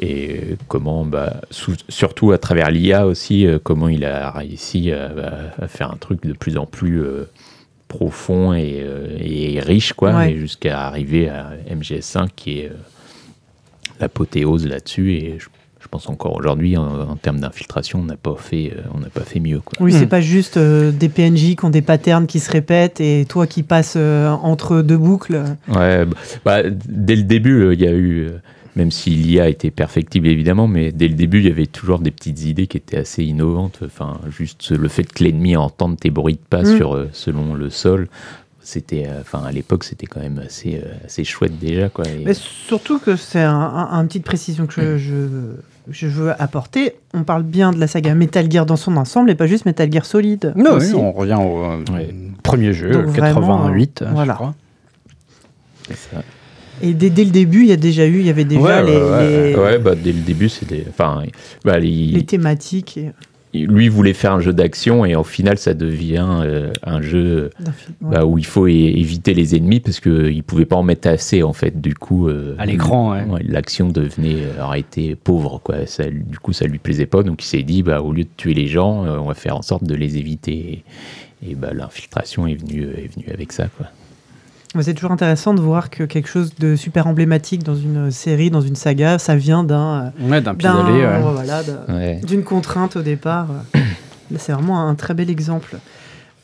[0.00, 5.06] et comment, bah, sous- surtout à travers l'IA aussi, euh, comment il a réussi à,
[5.06, 7.28] à- à faire un truc de plus en plus euh,
[7.88, 10.36] profond et, euh, et riche, quoi, Ouais.
[10.36, 12.74] jusqu'à arriver à MGS5 qui est euh,
[14.00, 15.12] l'apothéose là-dessus.
[15.14, 15.46] Et je,
[15.80, 19.08] je pense encore aujourd'hui, en, en termes d'infiltration, on n'a pas fait, euh, on n'a
[19.08, 19.78] pas fait mieux, quoi.
[19.80, 19.98] Oui, Hmm.
[19.98, 23.46] c'est pas juste euh, des PNJ qui ont des patterns qui se répètent et toi
[23.46, 25.42] qui passes euh, entre deux boucles.
[25.68, 28.30] Ouais, bah, bah, dès le début, euh, il y a eu, euh,
[28.76, 32.10] même si l'IA était perfectible évidemment, mais dès le début, il y avait toujours des
[32.10, 33.80] petites idées qui étaient assez innovantes.
[33.84, 36.76] Enfin, juste le fait que l'ennemi entende tes bruits de pas Mm.
[36.76, 38.08] sur, euh, selon le sol,
[38.60, 42.04] c'était, euh, enfin, à l'époque, c'était quand même assez, euh, assez chouette déjà, quoi.
[42.06, 45.56] Et- Mais surtout que c'est un, un- un petite précision que je, je-
[45.90, 46.92] je veux apporter.
[47.14, 49.90] On parle bien de la saga Metal Gear dans son ensemble et pas juste Metal
[49.90, 50.52] Gear Solid.
[50.54, 50.92] Non, aussi.
[50.92, 52.14] oui, on revient au euh, Ouais.
[52.42, 54.34] premier jeu, Donc vraiment, 88, euh, je voilà.
[54.34, 54.54] crois.
[55.88, 56.22] c'est ça.
[56.82, 58.84] Et dès, dès le début, il y a déjà eu, il y avait déjà Ouais,
[58.84, 61.22] les, ouais, les- Ouais, bah, dès le début, c'était, enfin,
[61.64, 62.98] bah, les- les thématiques.
[62.98, 63.10] et-
[63.54, 67.48] lui voulait faire un jeu d'action et au final, ça devient euh, un jeu
[68.02, 71.42] bah, où il faut éviter les ennemis parce qu'il ne pouvait pas en mettre assez
[71.42, 71.80] en fait.
[71.80, 73.24] Du coup, euh, À l'écran, ouais.
[73.24, 75.86] ouais, l'action devenait euh, aurait été pauvre quoi.
[75.86, 77.22] Ça, du coup, ça lui plaisait pas.
[77.22, 79.56] Donc il s'est dit bah, au lieu de tuer les gens, euh, on va faire
[79.56, 80.84] en sorte de les éviter.
[81.42, 83.86] Et, et, bah, l'infiltration est venue est venue avec ça quoi.
[84.80, 88.60] C'est toujours intéressant de voir que quelque chose de super emblématique dans une série, dans
[88.60, 91.04] une saga, ça vient d'un, Ouais, d'un d'un- pis-aller.
[91.06, 91.20] ouais.
[91.32, 92.20] voilà, Ouais.
[92.26, 93.46] d'une contrainte au départ.
[94.30, 95.76] Là, C'est vraiment un très bel exemple.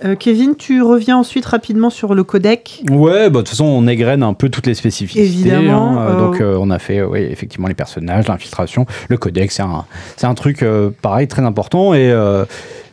[0.05, 2.83] Euh, Kevin, tu reviens ensuite rapidement sur le codec.
[2.91, 5.25] Ouais, bah, de toute façon, on égrène un peu toutes les spécificités.
[5.25, 6.07] Évidemment, hein.
[6.09, 9.85] euh, Donc, euh, on a fait, oui, effectivement, les personnages, l'infiltration, le codex, c'est un,
[10.17, 11.95] c'est un truc, euh, pareil, très important.
[11.95, 12.45] Et, euh,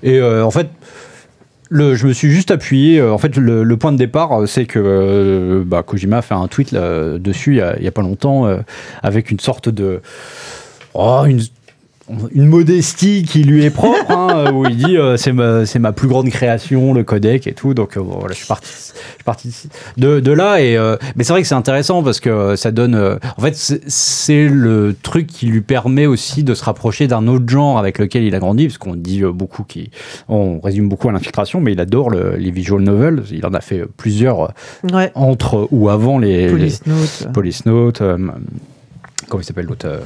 [0.03, 0.67] et euh, en fait,
[1.71, 2.99] je me suis juste appuyé.
[2.99, 6.33] euh, en fait, le, point de départ, euh, c'est que euh, bah, Kojima a fait
[6.33, 8.47] un tweet dessus il y, a, a pas longtemps,
[9.01, 10.01] avec une sorte de.
[10.93, 11.41] Oh, une,
[12.33, 15.91] une modestie qui lui est propre, hein, où il dit euh, c'est ma, c'est ma
[15.91, 17.73] plus grande création, le codec et tout.
[17.73, 18.81] Donc euh, voilà, je suis parti, je
[19.15, 19.53] suis parti
[19.97, 20.61] de, de là.
[20.61, 22.95] Et, euh, mais c'est vrai que c'est intéressant parce que ça donne.
[23.37, 27.77] en fait, c'est- le truc qui lui permet aussi de se rapprocher d'un autre genre
[27.77, 29.91] avec lequel il a grandi, parce qu'on dit beaucoup, qui,
[30.29, 33.23] on résume beaucoup à l'infiltration, mais il adore le- les visual novels.
[33.31, 34.53] Il en a fait plusieurs
[34.91, 35.11] Ouais.
[35.15, 37.23] entre ou avant les, Police Note.
[37.27, 38.01] les Police Note.
[38.01, 38.17] euh,
[39.29, 39.99] comment il s'appelle l'autre euh,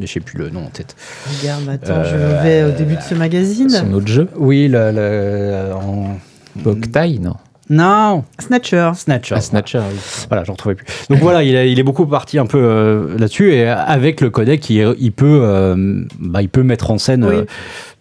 [0.00, 0.96] Je sais plus le nom en tête.
[1.40, 3.68] Regarde, attends, Euh, je vais au début de ce magazine.
[3.70, 4.90] Son autre jeu, Oui, le.
[4.92, 6.18] le en...
[6.56, 7.36] Boktai, non
[7.70, 8.92] Non, Snatcher.
[8.94, 9.34] Snatcher.
[9.36, 9.98] Ah, Snatcher, oui.
[10.28, 10.86] Voilà, j'en trouvais plus.
[11.08, 14.28] Donc voilà, il, a- il est beaucoup parti un peu euh, là-dessus et avec le
[14.30, 17.34] codec, il, il peut, euh, bah, il peut mettre en scène Oui.
[17.36, 17.44] euh,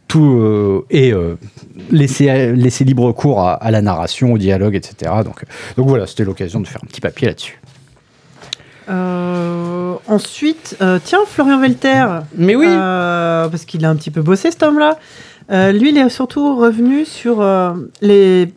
[0.09, 1.35] tout euh, et euh,
[1.91, 5.11] laisser, laisser libre cours à, à la narration, au dialogue, etc.
[5.23, 5.45] Donc,
[5.77, 7.61] donc voilà, c'était l'occasion de faire un petit papier là-dessus.
[8.91, 12.05] Euh, ensuite, euh, tiens, Florian Velter.
[12.35, 12.67] Mais oui.
[12.67, 14.97] Euh, parce qu'il a un petit peu bossé cet homme-là.
[15.71, 17.45] Lui, il est surtout revenu sur
[18.01, 18.53] les,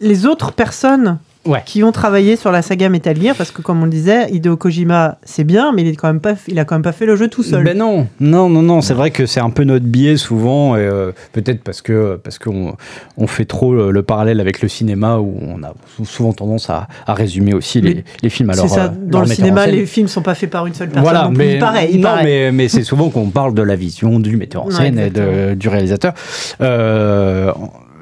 [0.00, 1.62] les autres personnes Ouais.
[1.64, 4.56] qui ont travaillé sur la saga Metal Gear, parce que comme on le disait, Hideo
[4.56, 7.06] Kojima, c'est bien, mais il, est quand même pas, il a quand même pas fait
[7.06, 7.64] le jeu tout seul.
[7.64, 8.80] Ben non, non, non, non.
[8.80, 12.38] C'est vrai que c'est un peu notre biais souvent, et euh, peut-être parce que parce
[12.38, 12.74] qu'on
[13.16, 16.68] on fait trop le, le parallèle avec le cinéma où on a sou- souvent tendance
[16.70, 18.50] à, à résumer aussi les, les films.
[18.54, 21.02] c'est ça, euh, dans le cinéma, les films sont pas faits par une seule personne.
[21.04, 22.24] Voilà, donc mais il paraît, il non, paraît.
[22.24, 25.10] mais, mais c'est souvent qu'on parle de la vision du metteur en Ouais, scène et
[25.10, 26.12] de- du réalisateur.
[26.60, 27.52] Euh,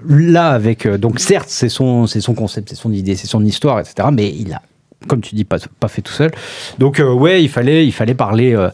[0.09, 3.45] là, avec euh, donc certes, c'est son, c'est son concept, c'est son idée, c'est son
[3.45, 4.09] histoire, etc.
[4.13, 4.63] Mais il a
[5.07, 6.31] comme tu dis, pas, pas fait tout seul.
[6.79, 8.71] Donc euh, ouais, il fallait, il fallait parler euh,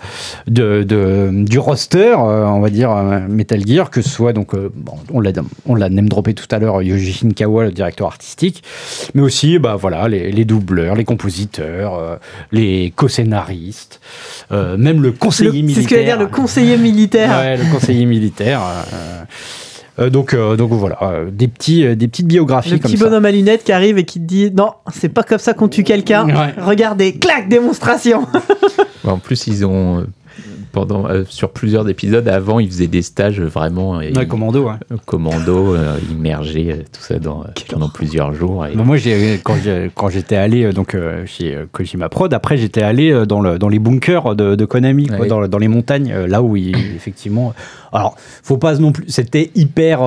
[0.47, 2.95] de, de- du roster, euh, on va dire
[3.29, 5.33] Metal Gear, que ce soit donc, bon, on l'a,
[5.67, 8.63] on l'a name droppé tout à l'heure, Yoji Shinkawa, le directeur artistique,
[9.15, 12.21] mais aussi, bah voilà, les, les doubleurs, les compositeurs,
[12.53, 14.01] les co-scénaristes,
[14.53, 15.75] même le conseiller Le- militaire.
[15.83, 17.39] C'est ce que veut dire le conseiller militaire.
[17.41, 18.61] Ouais, le conseiller militaire.
[20.01, 22.99] Euh, donc, euh, donc voilà, euh, des, petits, euh, des petites biographies Le comme petit
[22.99, 23.05] ça.
[23.07, 25.69] bonhomme à lunettes qui arrive et qui te dit non, c'est pas comme ça qu'on
[25.69, 26.27] tue quelqu'un.
[26.29, 26.55] Ouais.
[26.59, 28.27] Regardez, clac, démonstration.
[29.05, 30.07] En plus, ils ont euh,
[30.73, 34.97] pendant euh, sur plusieurs épisodes avant, ils faisaient des stages vraiment euh, Ouais, commando, euh,
[35.07, 38.67] commando, euh, immergés, euh, tout ça dans, pendant plusieurs jours.
[38.67, 38.97] Et- Bon, moi,
[39.95, 44.35] quand, j'étais allé donc, chez Kojima Prod, après, j'étais allé dans, le, dans les bunkers
[44.35, 45.27] de, de Konami, quoi, Ouais.
[45.29, 47.53] dans, dans les montagnes, là où il, effectivement.
[47.93, 49.05] Alors, faut pas non plus.
[49.09, 50.01] C'était hyper,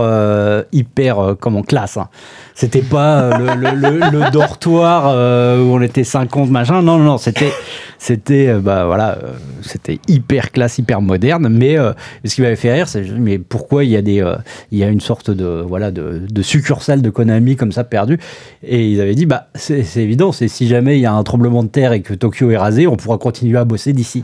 [0.72, 1.98] hyper, comment, classe.
[1.98, 2.08] hein.
[2.56, 6.84] C'était pas euh, le, le- le- le dortoir euh, où on était 50, machin.
[6.84, 7.52] Non, non, non, c'était,
[7.98, 9.32] c'était, euh, bah voilà, euh,
[9.64, 11.48] c'était hyper classe hyper moderne.
[11.50, 14.36] Mais euh, ce qui m'avait fait rire, c'est mais pourquoi il y a des, euh,
[14.72, 18.20] il y a une sorte de voilà de, de succursale de Konami comme ça perdue?
[18.62, 21.64] Et ils avaient dit bah c'est évident, c'est si jamais il y a un tremblement
[21.64, 24.24] de terre et que Tokyo est rasé, on pourra continuer à bosser d'ici.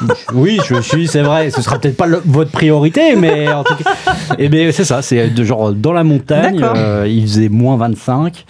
[0.34, 1.50] Oui, je suis, c'est vrai.
[1.50, 3.94] Ce sera peut-être pas le- votre priorité, mais en tout cas,
[4.38, 5.02] et ben c'est ça.
[5.02, 6.60] C'est de genre dans la montagne.
[6.62, 8.44] Euh, il faisait moins 25.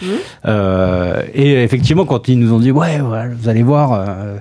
[0.46, 4.36] euh, et effectivement, quand ils nous ont dit ouais, ouais, vous allez voir, euh,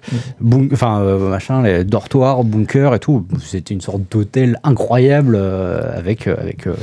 [0.74, 6.28] enfin euh, machin, les dortoirs, bunkers et tout, c'était une sorte d'hôtel incroyable euh, avec
[6.28, 6.74] avec euh.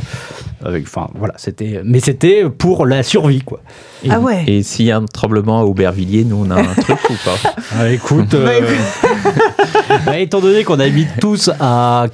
[0.83, 1.81] Enfin voilà, c'était.
[1.85, 3.61] Mais c'était pour la survie quoi.
[4.05, 4.43] Et, Ah ouais.
[4.47, 7.53] Et s'il y a un tremblement à Aubervilliers, nous on a un truc ou pas?
[7.79, 8.61] Ah, écoute, euh,
[10.07, 12.07] bah, étant donné qu'on habite tous à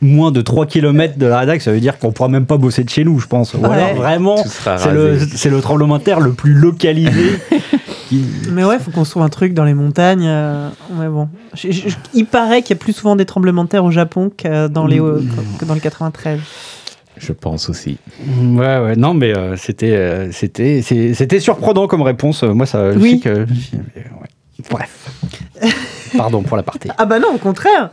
[0.00, 2.84] moins de 3 km de la rédac, ça veut dire qu'on pourra même pas bosser
[2.84, 3.52] de chez nous, je pense.
[3.54, 3.68] Ou Ouais.
[3.68, 4.36] alors vraiment,
[5.36, 7.38] c'est le, tremblement de terre le plus localisé.
[8.08, 10.24] qui- Mais ouais, faut qu'on se trouve un truc dans les montagnes.
[10.26, 13.64] euh, mais bon, Je- je- je- il paraît qu'il y a plus souvent des tremblements
[13.64, 15.28] de terre au Japon que dans, les, Mm.
[15.58, 16.40] que dans le 93.
[17.18, 17.98] Je pense aussi.
[18.40, 22.42] Ouais, ouais, non, mais euh, c'était, euh, c'était, c'était surprenant comme réponse.
[22.42, 23.10] Moi, ça, je Oui.
[23.22, 23.38] sais que.
[23.40, 24.66] ouais.
[24.70, 25.10] Bref.
[26.16, 26.90] Pardon pour l'aparté.
[26.98, 27.90] Ah bah non, au contraire.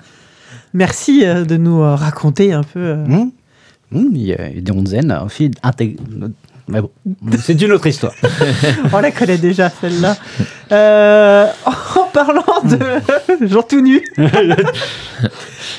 [0.73, 2.79] Merci euh, de nous euh, raconter un peu.
[2.79, 3.05] euh.
[3.05, 3.31] Hum,
[3.93, 5.51] hum, Il y a des onzen aussi.
[5.63, 5.97] intég-
[6.67, 6.91] Mais bon,
[7.39, 8.13] c'est une autre histoire.
[8.93, 10.15] On la connaît déjà celle-là.
[10.71, 14.03] Euh, en parlant de jour tout nu,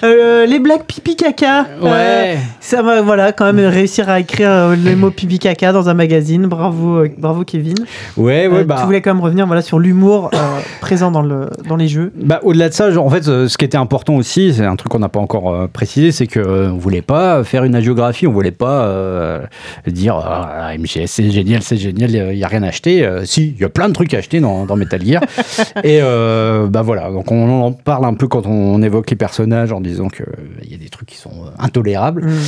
[0.03, 1.67] Euh, les blagues pipi caca.
[1.83, 5.89] Euh, ça va, voilà, quand même réussir à écrire euh, les mots pipi caca dans
[5.89, 6.47] un magazine.
[6.47, 7.75] Bravo, bravo Kevin.
[8.17, 8.77] ouais, ouais, bah.
[8.81, 10.31] Tu voulais quand même revenir voilà sur l'humour
[10.81, 12.13] présent dans le dans les jeux.
[12.17, 14.91] Bah, au-delà de ça, genre, en fait, ce qui était important aussi, c'est un truc
[14.91, 18.51] qu'on n'a pas encore précisé, c'est que on voulait pas faire une agiographie, on voulait
[18.51, 19.41] pas
[19.87, 23.07] dire ah, MGS c'est génial, c'est génial, il y a rien à acheter.
[23.25, 25.23] Si, il y a plein de trucs à acheter dans, dans Metal Gear.
[25.85, 29.73] Et euh, bah voilà, donc on en parle un peu quand on, évoque les personnages
[29.73, 32.25] en disant que euh, il y a des trucs qui sont euh, intolérables.
[32.25, 32.39] Mm.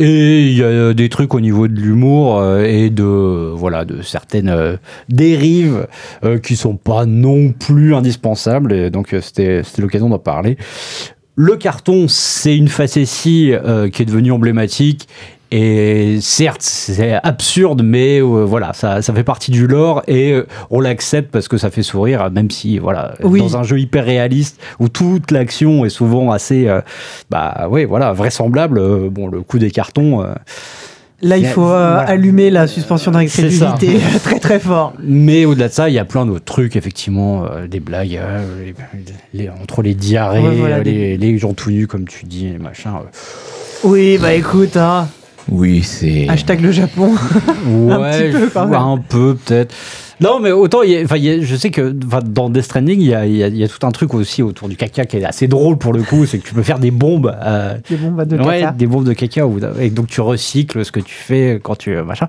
[0.00, 4.02] Et il y a des trucs au niveau de l'humour euh, et de voilà de
[4.02, 4.76] certaines euh,
[5.08, 5.86] dérives
[6.24, 8.72] euh, qui sont pas non plus indispensables.
[8.72, 10.56] Et donc euh, c'était c'était l'occasion d'en parler.
[11.38, 15.06] Le carton, c'est une facétie euh, qui est devenue emblématique.
[15.52, 20.46] Et certes, c'est absurde, mais euh, voilà, ça, ça fait partie du lore et euh,
[20.70, 23.38] on l'accepte parce que ça fait sourire, même si, voilà, Oui.
[23.38, 26.80] dans un jeu hyper réaliste où toute l'action est souvent assez, euh,
[27.30, 28.80] bah ouais, voilà, vraisemblable.
[29.10, 30.24] bon, le coup des cartons,
[31.22, 32.00] Là, il faut euh, voilà.
[32.10, 34.92] allumer la suspension d'incrédulité très très fort.
[35.02, 38.64] Mais au-delà de ça, il y a plein d'autres trucs, effectivement, euh, des blagues, euh,
[39.32, 42.26] les- les- entre les diarrhées, Ouais, voilà, des- les, les gens tout nus, comme tu
[42.26, 42.88] dis, euh.
[43.84, 45.08] Oui, bah écoute, hein,
[45.50, 46.28] Oui, c'est.
[46.28, 47.12] hashtag le Japon.
[47.66, 48.80] Ouais, petit peu, quand je- même.
[48.80, 49.74] un peu peut-être.
[50.20, 53.14] Non, mais autant, il y a- y je sais que dans Death Stranding, il y
[53.14, 55.18] a, il y a- il y a tout un truc aussi autour du caca qui
[55.18, 57.34] est assez drôle pour le coup, c'est que tu peux faire des bombes.
[57.44, 58.72] euh, Des bombes de ouais, caca.
[58.72, 59.42] des bombes de caca.
[59.80, 62.28] Et donc tu recycles ce que tu fais quand tu machin.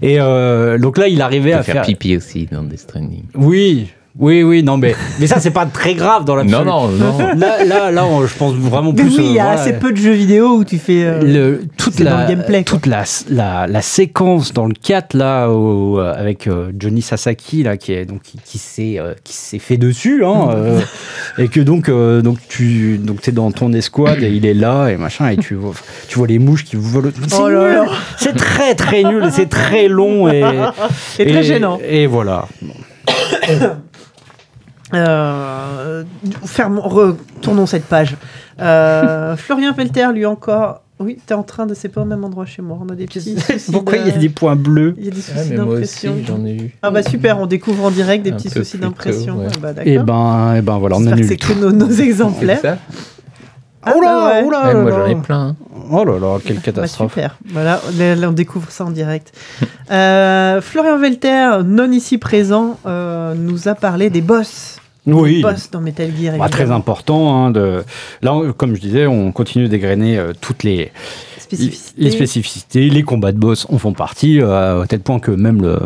[0.00, 1.82] Et euh, donc là, il arrivait à faire faire.
[1.84, 3.24] pipi aussi dans Death Stranding.
[3.34, 6.68] Oui, oui, oui, non, mais mais ça c'est pas très grave dans Non, l'absolu.
[6.68, 7.18] non, non.
[7.36, 9.16] Là, là, là, on- je pense vraiment Mais plus.
[9.18, 11.04] oui, il y a voilà, assez peu de jeux vidéo où tu fais.
[11.04, 15.46] euh, le, toute la, le gameplay, toute la, la, la séquence dans le 4 là
[15.48, 19.58] euh, avec euh, Johnny Sasaki là qui est donc qui, qui s'est euh, qui s'est
[19.60, 20.80] fait dessus hein, euh,
[21.38, 24.88] et que donc euh, donc tu donc t'es dans ton escouade et il est là
[24.88, 25.72] et machin et tu vois
[26.08, 27.74] tu vois les mouches qui volent c'est Oh là nul.
[27.74, 27.86] là.
[28.18, 30.42] c'est très très nul et c'est très long et
[31.16, 31.78] C'est très gênant.
[31.88, 32.46] et voilà
[34.94, 36.04] Euh,
[36.44, 38.16] fermons- retournons cette page.
[38.60, 40.82] Euh, Florian Felter, lui encore.
[40.98, 41.72] Oui, t'es en train de.
[41.74, 42.78] C'est pas au même endroit chez moi.
[42.84, 43.34] On a des petits.
[43.40, 45.40] soucis pourquoi de- il y a des points bleus Il y a des soucis Ah,
[45.40, 46.14] aussi, d'impression.
[46.26, 46.76] j'en ai eu.
[46.82, 49.38] Ah bah super, on découvre en direct des Un petits soucis d'impression.
[49.38, 49.46] ouais.
[49.50, 50.04] Ah bah, et d'accord.
[50.04, 52.60] ben et ben voilà on annule c'est que nos, nos exemplaires.
[52.60, 52.76] ça
[53.82, 54.42] Ah oh là bah ouais.
[54.46, 54.96] oh là Ouais, là Moi là.
[54.98, 55.56] j'en ai plein.
[55.90, 57.38] oh là là quelle Bah, catastrophe super.
[57.50, 59.32] Voilà, là, là, on découvre ça en direct.
[59.90, 64.79] Euh, Florian Velter, non ici présent, euh, nous a parlé des boss.
[65.06, 66.36] Oui dans Metal Gear.
[66.38, 67.34] Bah, très important.
[67.46, 67.82] hein, de...
[68.22, 70.90] Là, on- comme je disais, on continue d'égrener euh, toutes les,
[71.38, 72.02] Spécificité.
[72.02, 72.90] les spécificités.
[72.90, 75.78] Les combats de boss en font partie, euh, à tel point que même le.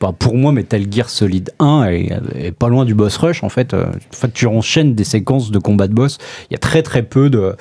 [0.00, 3.42] bah, pour moi, Metal Gear Solid 1 est, est pas loin du boss rush.
[3.44, 6.18] En fait, Euh, en fait, tu enchaînes des séquences de combats de boss.
[6.50, 7.54] Il y a très très peu de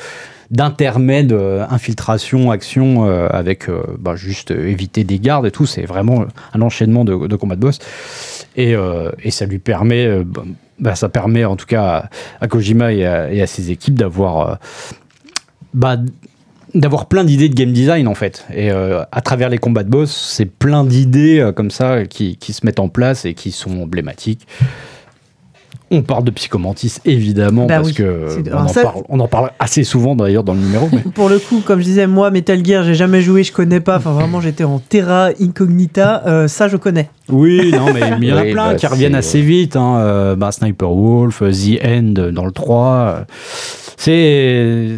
[0.51, 5.67] d'intermèdes, euh, infiltration, action euh, avec euh, bah, juste éviter des gardes et tout.
[5.67, 7.77] C'est vraiment un enchaînement de, de combats de boss.
[8.55, 8.73] Et,
[9.23, 10.43] et ça lui permet, bah,
[10.79, 12.09] bah, ça permet en tout cas
[12.41, 14.55] à, Kojima et à, et à ses équipes d'avoir euh,
[15.73, 15.97] bah,
[16.73, 18.45] d'avoir plein d'idées de game design en fait.
[18.53, 22.37] Et euh, à travers les combats de boss, c'est plein d'idées euh, comme ça qui,
[22.37, 24.47] qui se mettent en place et qui sont emblématiques.
[25.91, 27.93] On parle de Psychomantis, évidemment, Bah parce oui.
[27.95, 30.87] que on en, ça- parle, on en parle assez souvent d'ailleurs dans le numéro.
[30.91, 33.79] mais- Pour le coup, comme je disais, moi, Metal Gear, j'ai jamais joué, je connais
[33.79, 33.97] pas.
[33.97, 36.23] Enfin, vraiment, j'étais en terra incognita.
[36.27, 37.09] Euh, ça, je connais.
[37.27, 39.75] Oui, non, mais il y en a Oui, plein bah, qui reviennent assez vite.
[39.75, 39.97] Hein.
[39.99, 42.85] euh, bah, Sniper Wolf, euh, The End dans le 3.
[42.85, 43.23] euh,
[43.97, 44.97] C'est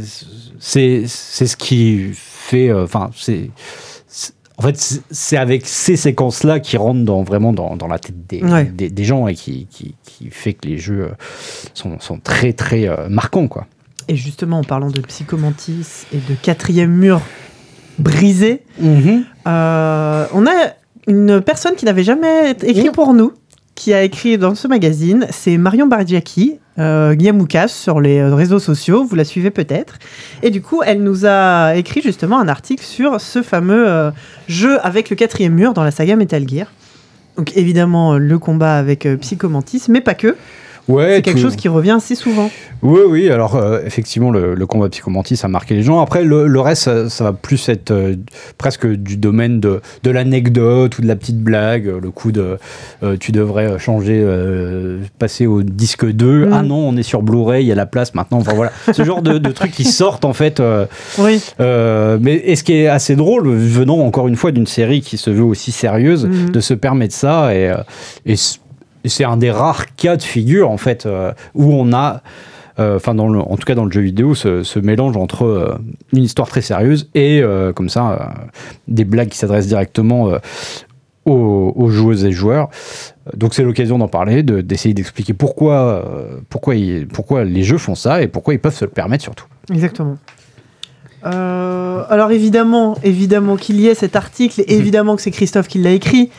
[0.59, 2.69] c'est c'est ce qui fait.
[2.69, 3.49] euh, Enfin, c'est.
[4.57, 8.43] En fait, c'est- avec ces séquences-là qui rentrent dans, vraiment dans, dans la tête des,
[8.43, 8.65] Ouais.
[8.65, 11.09] des, des gens et qui, qui, qui fait que les jeux euh,
[11.73, 13.65] sont, sont très, très euh, marquants, quoi.
[14.07, 17.21] Et justement, en parlant de Psychomantis et de quatrième mur
[17.97, 18.63] brisé,
[19.47, 20.73] euh, on a
[21.07, 23.31] une personne qui n'avait jamais écrit pour nous,
[23.75, 25.27] qui a écrit dans ce magazine.
[25.31, 29.05] C'est Marion Bardiaki, euh, Yamoukas sur les euh, réseaux sociaux.
[29.05, 29.99] Vous la suivez peut-être.
[30.43, 34.11] Et du coup, elle nous a écrit justement un article sur ce fameux euh,
[34.47, 36.67] jeu avec le quatrième mur dans la saga Metal Gear.
[37.37, 40.35] Donc évidemment, euh, le combat avec Psychomantis, mais pas que.
[40.87, 42.49] Ouais, C'est quelque tout- chose qui revient assez souvent.
[42.83, 46.01] Oui, oui, alors euh, effectivement, le, le combat Psychomantis a marqué les gens.
[46.01, 48.15] Après, le, le reste, ça, ça va plus être euh,
[48.57, 51.85] presque du domaine de, de l'anecdote ou de la petite blague.
[52.01, 52.57] Le coup de
[53.03, 54.25] euh, tu devrais changer,
[55.19, 56.47] passer au disque 2.
[56.47, 56.53] Mm.
[56.53, 58.39] Ah non, on est sur Blu-ray, il y a la place maintenant.
[58.39, 60.61] Enfin voilà, ce genre de, de trucs qui sortent en fait.
[61.19, 61.39] Oui.
[61.59, 65.29] mais et ce qui est assez drôle, venant encore une fois d'une série qui se
[65.29, 66.49] veut aussi sérieuse, Mhm.
[66.51, 67.53] de se permettre ça.
[67.55, 67.71] Et,
[68.25, 68.35] et
[69.09, 72.21] c'est un des rares cas de figure, en fait, euh, où on a,
[72.79, 75.75] euh, enfin, en tout cas dans le jeu vidéo, ce, ce mélange entre euh,
[76.13, 77.41] une histoire très sérieuse et,
[77.75, 78.33] comme ça,
[78.87, 80.29] des blagues qui s'adressent directement
[81.25, 82.69] aux, aux joueuses et joueurs.
[83.35, 86.03] Donc c'est l'occasion d'en parler, de- d'essayer d'expliquer pourquoi,
[86.49, 89.45] pourquoi, ils- pourquoi les jeux font ça et pourquoi ils peuvent se le permettre surtout.
[89.71, 90.17] Exactement.
[91.23, 95.91] Alors évidemment, évidemment qu'il y ait cet article, et évidemment que c'est Christophe qui l'a
[95.91, 96.31] écrit,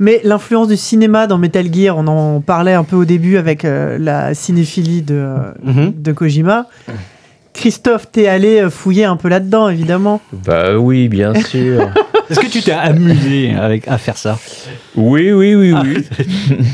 [0.00, 3.64] mais l'influence du cinéma dans Metal Gear, on en parlait un peu au début avec
[3.64, 5.92] euh, la cinéphilie de, euh, Mhm.
[5.96, 6.66] de Kojima.
[7.52, 10.20] Christophe, t'es allé euh, fouiller un peu là-dedans, évidemment.
[10.32, 11.90] Bah oui, bien sûr.
[12.30, 14.38] Est-ce que tu t'es amusé avec, à faire ça?
[14.96, 16.04] Oui, oui, oui, oui.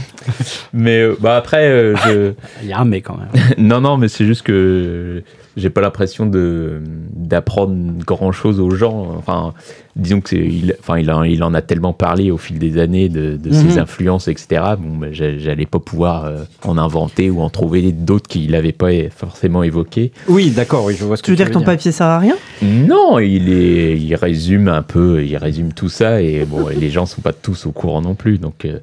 [0.73, 2.33] mais bah après, euh, je...
[2.63, 3.45] Il y a un mais quand même.
[3.59, 5.23] non, non, mais c'est juste que
[5.57, 6.81] j'ai pas l'impression de
[7.15, 9.15] d'apprendre grand chose aux gens.
[9.19, 9.53] Enfin,
[9.97, 13.09] disons que il, enfin, il, en, il en a tellement parlé au fil des années
[13.09, 13.55] de, de Mhm.
[13.71, 14.63] ses influences, etc.
[14.79, 18.91] Bon, j'a- j'allais pas pouvoir euh, en inventer ou en trouver d'autres qu'il avait pas
[19.11, 20.13] forcément évoqués.
[20.29, 22.19] Oui, d'accord, oui, je vois ce que Tu veux dire que ton papier sert à
[22.19, 22.37] rien?
[22.63, 27.07] Non, il est, il résume un peu, il résume tout ça et bon, les gens
[27.07, 28.79] sont pas tous au courant non plus, donc, euh,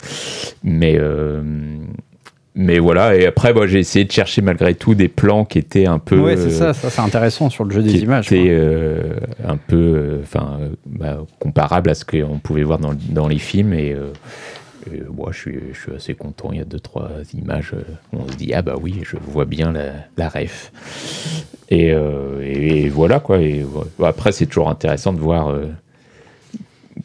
[0.64, 1.42] mais, euh,
[2.56, 3.16] mais voilà.
[3.16, 6.20] Et après, moi, j'ai essayé de chercher malgré tout des plans qui étaient un peu,
[6.20, 8.28] Ouais, c'est ça, ça c'est intéressant sur le jeu qui des images.
[8.32, 8.52] étaient quoi.
[8.52, 9.14] euh,
[9.46, 13.40] un peu, euh, enfin, euh, bah, comparables à ce qu'on pouvait voir dans, dans les
[13.40, 13.94] films et.
[13.94, 14.12] euh,
[14.94, 16.50] et moi, je suis, je suis assez content.
[16.52, 19.16] Il y a deux, trois images euh, où on se dit Ah, bah oui, je
[19.16, 20.74] vois bien la, la ref.
[21.70, 21.94] Et,
[22.42, 23.40] et voilà, quoi.
[23.40, 24.06] Et, ouais.
[24.08, 25.56] Après, c'est toujours intéressant de voir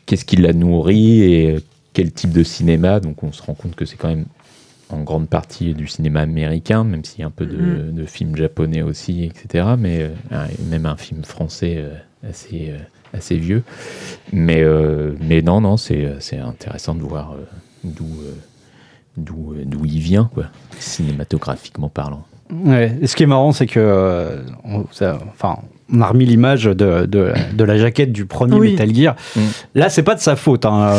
[0.06, 1.56] qu'est-ce qui l'a nourri et
[1.92, 2.98] quel type de cinéma.
[3.00, 4.24] Donc, on se rend compte que c'est quand même
[4.90, 8.36] en grande partie du cinéma américain, même s'il y a un peu de, de films
[8.36, 9.66] japonais aussi, etc.
[9.78, 11.94] Mais euh, même un film français euh,
[12.28, 12.78] assez, euh,
[13.16, 13.62] assez vieux.
[14.32, 17.44] Mais, euh, mais non, non, c'est c'est intéressant de voir euh,
[17.84, 18.34] d'où euh,
[19.16, 20.44] d'où d'où il vient, quoi,
[20.78, 22.24] cinématographiquement parlant.
[22.50, 22.96] Ouais.
[23.02, 25.58] Et ce qui est marrant, c'est que euh, on, ça- enfin,
[25.92, 28.70] on a remis l'image de, de, de la jaquette du premier Oui.
[28.72, 29.16] Metal Gear.
[29.36, 29.40] Mm.
[29.74, 30.66] Là, c'est pas de sa faute.
[30.66, 30.92] hein.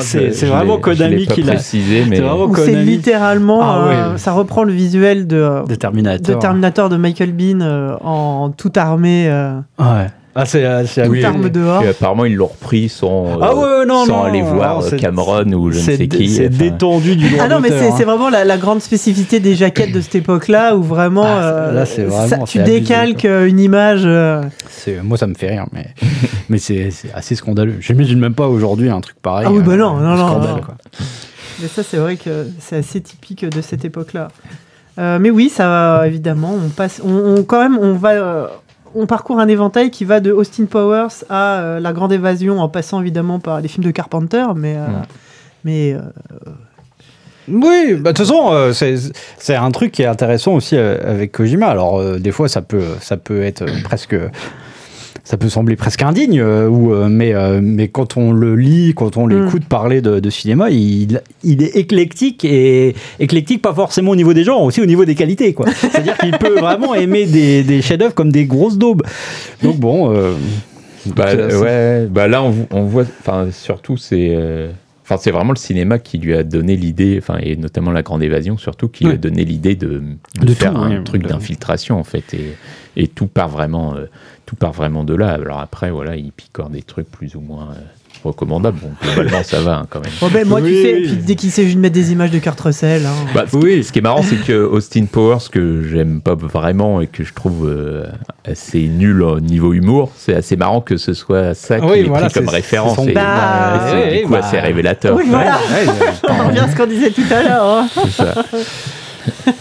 [0.00, 1.54] C'est- vraiment Konami pas qui l'a.
[1.54, 2.20] précisé, mais
[2.56, 6.34] C'est littéralement, Ah euh, ça reprend le visuel de, De Terminator.
[6.36, 10.06] de Terminator de Michael Bean euh, en toute armée, euh, Ouais.
[10.34, 11.22] Ah, c'est euh, Oui.
[11.24, 11.82] arme dehors.
[11.82, 14.86] Et apparemment, ils l'ont repris sans, euh, Ah ouais, non, sans non, aller voir non,
[14.86, 16.28] euh, Cameron ou je ne sais qui.
[16.30, 16.56] c'est enfin.
[16.56, 18.04] détendu du Ah non, mais c'est hein.
[18.06, 21.24] vraiment la, la grande spécificité des jaquettes de cette époque-là où vraiment.
[21.26, 24.02] Ah, euh, là, c'est vraiment- ça- c'est tu décalques euh, une image.
[24.06, 24.42] euh,
[25.02, 25.88] Moi, ça me fait rire, mais,
[26.48, 27.76] mais c'est assez scandaleux.
[27.80, 29.46] J'imagine même pas aujourd'hui un truc pareil.
[29.48, 30.74] Ah oui, bah euh, non, non, non, scandale, quoi.
[31.60, 34.28] Mais ça, c'est vrai que c'est assez typique de cette époque-là.
[34.98, 38.46] Euh, mais oui, ça, évidemment, on passe, on, on- quand même, on va, euh,
[38.94, 42.68] on parcourt un éventail qui va de Austin Powers à euh, La Grande Évasion, en
[42.68, 44.86] passant évidemment par les films de Carpenter, mais, euh,
[45.64, 46.00] mais euh,
[47.48, 51.32] Oui, bah, de toute façon, euh, c'est un truc qui est intéressant aussi euh, avec
[51.32, 51.66] Kojima.
[51.66, 54.14] Alors, euh, des fois, ça peut, ça peut être euh, presque.
[55.32, 58.92] Ça peut sembler presque indigne, euh, ou, euh, mais, euh, mais quand on le lit,
[58.94, 64.10] quand on l'écoute parler de, de cinéma, il, il est éclectique et éclectique pas forcément
[64.10, 65.54] au niveau des genres, aussi au niveau des qualités.
[65.54, 65.64] quoi.
[65.74, 69.04] C'est-à-dire qu'il peut vraiment aimer des, des chefs-d'œuvre comme des grosses daubes.
[69.62, 70.12] Donc bon.
[70.14, 70.34] euh,
[71.16, 74.36] Bah, ouais, bah là, on, on voit, enfin, surtout, c'est.
[75.12, 78.22] Enfin, c'est vraiment le cinéma qui lui a donné l'idée, enfin, et notamment la Grande
[78.22, 80.02] Évasion surtout, qui lui a donné l'idée de,
[80.40, 82.56] de De faire tout, un oui, truc d'infiltration en fait, et,
[82.96, 84.06] et tout part vraiment, euh,
[84.46, 85.32] tout part vraiment de là.
[85.32, 87.80] Alors après, voilà, il picore des trucs plus ou moins euh,
[88.24, 88.78] recommandables.
[88.80, 90.12] Bon, globalement, ça va hein, quand même.
[90.20, 90.82] Bon, ben, moi, tu Oui.
[90.82, 93.04] sais, puis dès qu'il s'agit de mettre des images de Kurt Russell.
[93.06, 93.10] hein.
[93.34, 97.00] Bah, ce, qui, ce qui est marrant, c'est que Austin Powers, que j'aime pas vraiment
[97.00, 98.06] et que je trouve euh,
[98.46, 102.02] assez nul au niveau humour, c'est assez marrant que ce soit ça qui Oui, est
[102.04, 102.98] voilà, pris comme référence.
[103.04, 105.16] c'est et- Bah, ouais, du coup bah, assez révélateur.
[105.16, 105.58] Oui, voilà.
[105.72, 107.64] Ouais, ouais, On revient à ce qu'on disait tout à l'heure.
[107.64, 107.88] hein.
[107.94, 108.34] C'est ça.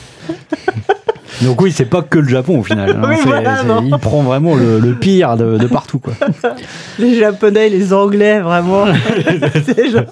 [1.41, 2.91] Donc oui, c'est pas que le Japon au final.
[2.91, 3.01] hein.
[3.09, 5.99] Oui, voilà, il prend vraiment le, le pire de, de partout.
[5.99, 6.13] Quoi.
[6.99, 8.85] Les Japonais, les Anglais, vraiment.
[9.91, 10.03] Genre-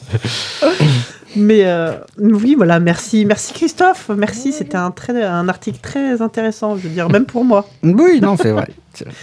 [1.36, 4.52] Mais euh, oui, voilà, merci, merci Christophe, merci.
[4.52, 7.66] C'était un très, un article très intéressant, je veux dire, même pour moi.
[7.84, 8.68] Oui, non, c'est vrai.
[8.94, 9.14] C'est vrai.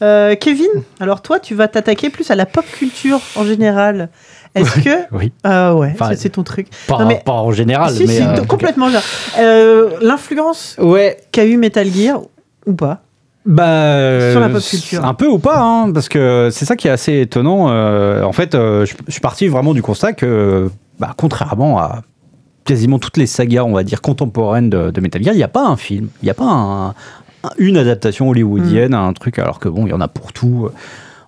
[0.00, 0.66] Euh, Kevin,
[0.98, 4.08] alors toi, tu vas t'attaquer plus à la pop culture en général.
[4.54, 6.68] Est-ce que, Oui, Euh, ouais, Enfin, c'est- ton truc.
[6.88, 8.16] pas, Non, mais- pas en général, si, mais.
[8.16, 8.88] si, euh, complètement.
[8.90, 9.02] genre.
[9.38, 12.20] Euh, L'influence Ouais, qu'a eu Metal Gear
[12.66, 13.02] ou pas
[13.44, 15.04] Bah, euh, Sur la pop culture.
[15.04, 17.70] Un peu ou pas, hein, parce que c'est ça qui est assez étonnant.
[17.70, 22.02] euh, en fait, euh, je, je suis parti vraiment du constat que, bah, contrairement à
[22.64, 25.48] quasiment toutes les sagas, on va dire, contemporaines de, de Metal Gear, il n'y a
[25.48, 26.94] pas un film, il n'y a pas un- un-
[27.58, 30.68] une adaptation hollywoodienne, un truc, alors que bon, il y en a pour tout.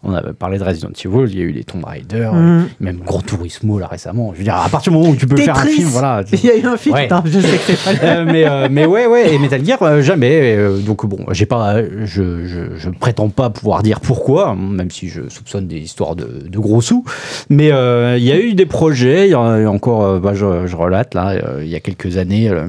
[0.06, 2.68] On avait parlé de Resident Evil, il y a eu des Tomb Raider, Mhm.
[2.80, 4.32] même Grand Turismo là récemment.
[4.34, 6.22] Je veux dire, à partir du moment où tu peux faire un film, voilà.
[6.32, 7.08] Il y a eu un film, Ouais.
[7.24, 10.02] je sais que c'est pas Euh, mais, euh, mais ouais, ouais, et Metal Gear, euh,
[10.02, 10.56] jamais.
[10.56, 15.08] euh, donc bon, j'ai pas, je, je, je prétends pas pouvoir dire pourquoi, même si
[15.08, 17.04] je soupçonne des histoires de, de gros sous.
[17.48, 20.34] Mais euh, il y a eu des projets, il y en a encore, euh, bah,
[20.34, 22.48] je, je relate là, euh, il y a quelques années.
[22.50, 22.66] euh,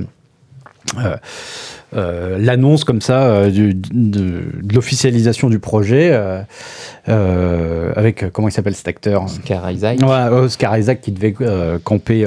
[1.00, 1.16] euh,
[1.96, 3.82] euh, l'annonce comme ça euh, du- de,
[4.62, 6.12] de l'officialisation du projet
[7.08, 10.00] euh, avec comment il s'appelle cet acteur Oscar Isaac.
[10.02, 11.34] Ouais, Oscar Isaac qui devait
[11.84, 12.26] camper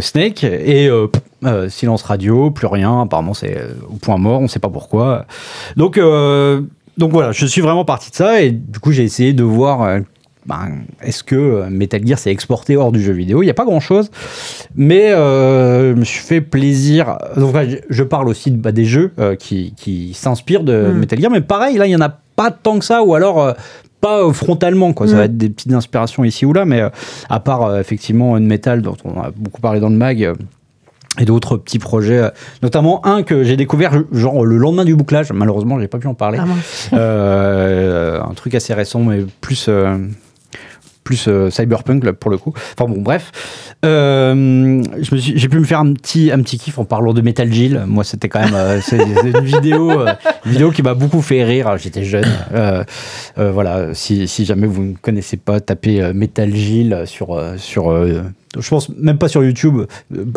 [0.00, 0.88] Snake et
[1.68, 3.02] silence radio, plus rien.
[3.02, 3.56] Apparemment, c'est
[3.88, 5.26] au point mort, on sait pas pourquoi.
[5.76, 9.42] Donc, donc voilà, je suis vraiment parti de ça et du coup, j'ai essayé de
[9.42, 10.00] voir.
[10.46, 10.68] Ben,
[11.02, 13.42] est-ce que euh, Metal Gear s'est exporté hors du jeu vidéo?
[13.42, 14.10] Il n'y a pas grand-chose,
[14.74, 17.18] mais euh, je me suis fait plaisir.
[17.36, 20.98] Voilà, je- parle aussi de, bah, des jeux euh, qui, qui s'inspirent de Mm.
[20.98, 23.42] Metal Gear, mais pareil, là, il n'y en a pas tant que ça, ou alors
[23.42, 23.52] euh,
[24.00, 24.92] pas frontalement.
[24.92, 25.08] Quoi.
[25.08, 25.18] Ça Mm.
[25.18, 26.82] va être des petites inspirations ici ou là, mais
[27.28, 30.32] à part effectivement une Metal dont on a beaucoup parlé dans le mag.
[31.18, 32.30] et d'autres petits projets,
[32.62, 35.32] notamment un que j'ai découvert genre le lendemain du bouclage.
[35.32, 36.38] Malheureusement, j'ai pas pu en parler.
[36.38, 36.44] Ah.
[36.94, 39.96] Euh, un truc assez récent, mais plus, euh,
[41.06, 42.52] plus euh, cyberpunk pour le coup.
[42.76, 43.30] Enfin bon, bref.
[43.84, 47.84] Euh, j'ai pu me faire un petit, un petit kiff en parlant de Metal Gill.
[47.86, 50.04] Moi, c'était quand même euh, une vidéo,
[50.44, 51.78] vidéo qui m'a beaucoup fait rire.
[51.78, 52.26] J'étais jeune.
[53.36, 57.94] Voilà, si, jamais vous ne connaissez pas, tapez Metal Gill sur, sur
[58.58, 59.82] je pense même pas sur YouTube,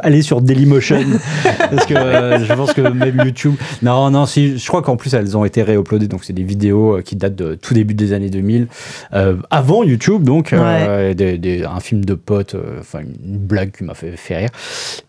[0.03, 1.03] allez sur Dailymotion
[1.71, 3.55] parce que euh, je pense que même YouTube.
[3.81, 6.97] Non, non, si, je crois qu'en plus elles ont été réuploadées, donc c'est des vidéos
[6.97, 8.67] euh, qui datent de tout début des années 2000,
[9.13, 13.83] euh, avant YouTube, donc euh, des- des- un film de potes, enfin une blague qui
[13.83, 14.49] m'a fait, fait rire.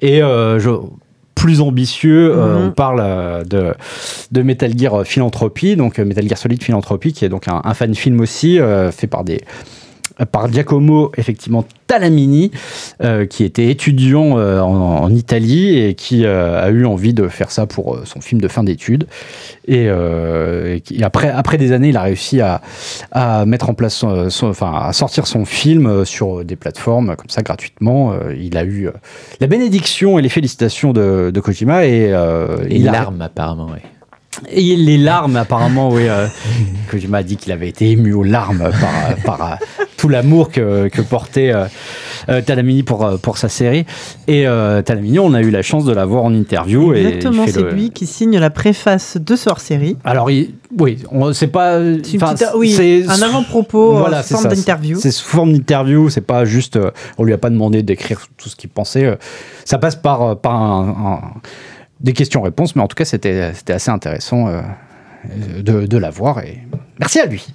[0.01, 0.81] Et je-
[1.35, 2.67] plus ambitieux, euh, Mhm.
[2.67, 3.73] on parle euh, de,
[4.31, 7.95] de Metal Gear Philanthropie, donc Metal Gear Solid Philanthropie, qui est donc un, un fan
[7.95, 9.41] film aussi, euh, fait par des
[10.27, 12.51] par Giacomo effectivement Talamini
[13.03, 17.27] euh, qui était étudiant euh, en, en Italie et qui euh, a eu envie de
[17.29, 19.07] faire ça pour son film de fin d'études
[19.67, 22.61] et, et qui- et après après des années il a réussi à,
[23.13, 27.29] à mettre en place son, son- enfin à sortir son film sur des plateformes comme
[27.31, 28.89] ça gratuitement il a eu
[29.41, 32.11] la bénédiction et les félicitations de, de Kojima et,
[32.69, 33.83] Et il a- larmes, apparemment, ouais.
[34.49, 36.09] Et les larmes, apparemment, oui.
[36.09, 36.27] Euh,
[36.91, 40.89] Kojima a dit qu'il avait été ému aux larmes par, par euh, tout l'amour que,
[40.89, 41.67] que portait euh,
[42.29, 43.85] euh, Talamini pour, euh, pour sa série.
[44.27, 46.93] Et euh, Talamini, on a eu la chance de l'avoir en interview.
[46.95, 49.97] Exactement, c'est le- lui qui signe la préface de ce hors-série.
[50.05, 51.79] Alors, il- oui, on- c'est pas.
[52.03, 54.99] C'est petite- oui, un avant-propos Voilà, c'est forme d'interview.
[55.01, 56.79] C'est sous forme d'interview, c'est pas juste.
[57.19, 59.19] on lui a pas demandé d'écrire tout ce qu'il pensait.
[59.65, 61.41] Ça passe par, par un- un-
[62.01, 64.61] des questions-réponses, mais en tout cas, c'était assez intéressant euh,
[65.61, 66.41] de, de l'avoir.
[66.45, 66.59] Et
[66.99, 67.47] merci à lui.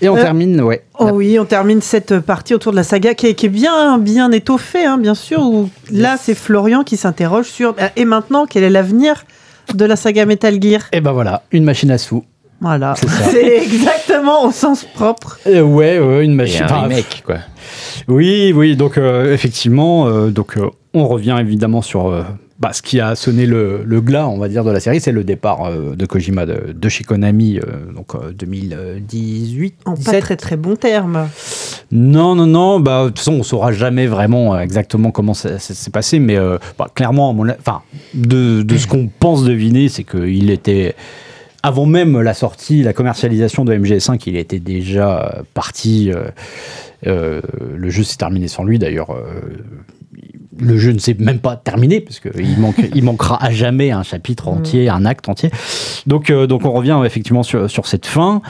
[0.00, 0.82] Et on Euh, termine, ouais.
[0.98, 3.98] Oh oui, on termine cette partie autour de la saga qui est, qui est bien,
[3.98, 5.40] bien étoffée, hein, bien sûr.
[5.42, 9.24] Où là, c'est Florian qui s'interroge sur euh, et maintenant quel est l'avenir
[9.74, 10.82] de la saga Metal Gear?
[10.92, 12.24] Et ben voilà, une machine à sous.
[12.60, 12.94] Voilà,
[13.30, 15.38] C'est exactement au sens propre.
[15.46, 16.62] Euh, ouais, ouais, une Et machine.
[16.62, 17.38] un enfin, remake, quoi.
[18.08, 22.22] Oui, oui, donc euh, effectivement, euh, donc euh, on revient évidemment sur euh,
[22.62, 25.10] bah, ce qui a sonné le, le glas, on va dire, de la série, c'est
[25.10, 29.74] le départ euh, de Kojima de, de chez Konami, euh, donc euh, 2018.
[29.84, 30.20] En pas 17.
[30.20, 31.28] très très bon terme.
[31.90, 32.78] Non, non, non.
[32.78, 36.20] Bah, de toute façon, on saura jamais vraiment euh, exactement comment ça, ça s'est passé,
[36.20, 37.82] mais euh, bah, clairement, enfin,
[38.14, 40.94] de, de ce qu'on pense deviner, c'est qu'il était
[41.64, 46.12] avant même la sortie, la commercialisation de MGS5, il était déjà euh, parti.
[46.14, 46.26] euh,
[47.08, 47.40] euh,
[47.76, 49.10] le jeu s'est terminé sans lui, d'ailleurs.
[49.10, 49.40] euh,
[50.62, 54.02] le jeu ne s'est même pas terminé parce qu'il manque, il manquera à jamais un
[54.02, 55.50] chapitre entier, un acte entier.
[56.06, 58.40] Donc, euh, donc on revient effectivement sur, sur cette fin,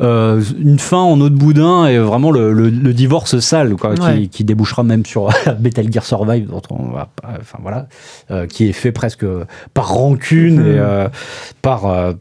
[0.00, 3.90] Euh, une fin en eau de boudin et vraiment le, le- le divorce sale quoi,
[3.98, 4.20] Ouais.
[4.22, 5.28] qui, qui débouchera même sur
[5.60, 7.86] Metal Gear Survive, dont on va, pas- enfin voilà,
[8.30, 9.24] euh, qui est fait presque
[9.74, 10.66] par rancune Mhm.
[10.66, 11.08] et euh,
[11.62, 12.12] par euh,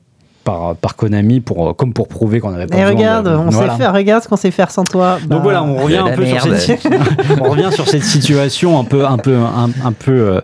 [0.46, 3.50] par, par Konami pour, euh, comme pour prouver qu'on avait pas besoin regarde, de- on
[3.50, 3.74] Voilà.
[3.74, 5.18] sait faire, regarde ce qu'on sait faire sans toi.
[5.22, 6.88] Donc Bah, voilà, on revient de un peu sur cette,
[7.41, 10.41] on revient sur cette situation un peu, un peu, un, un peu, euh,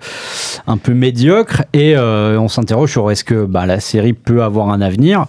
[0.68, 4.70] un peu médiocre et euh, on s'interroge sur est-ce que bah, la série peut avoir
[4.72, 5.26] un avenir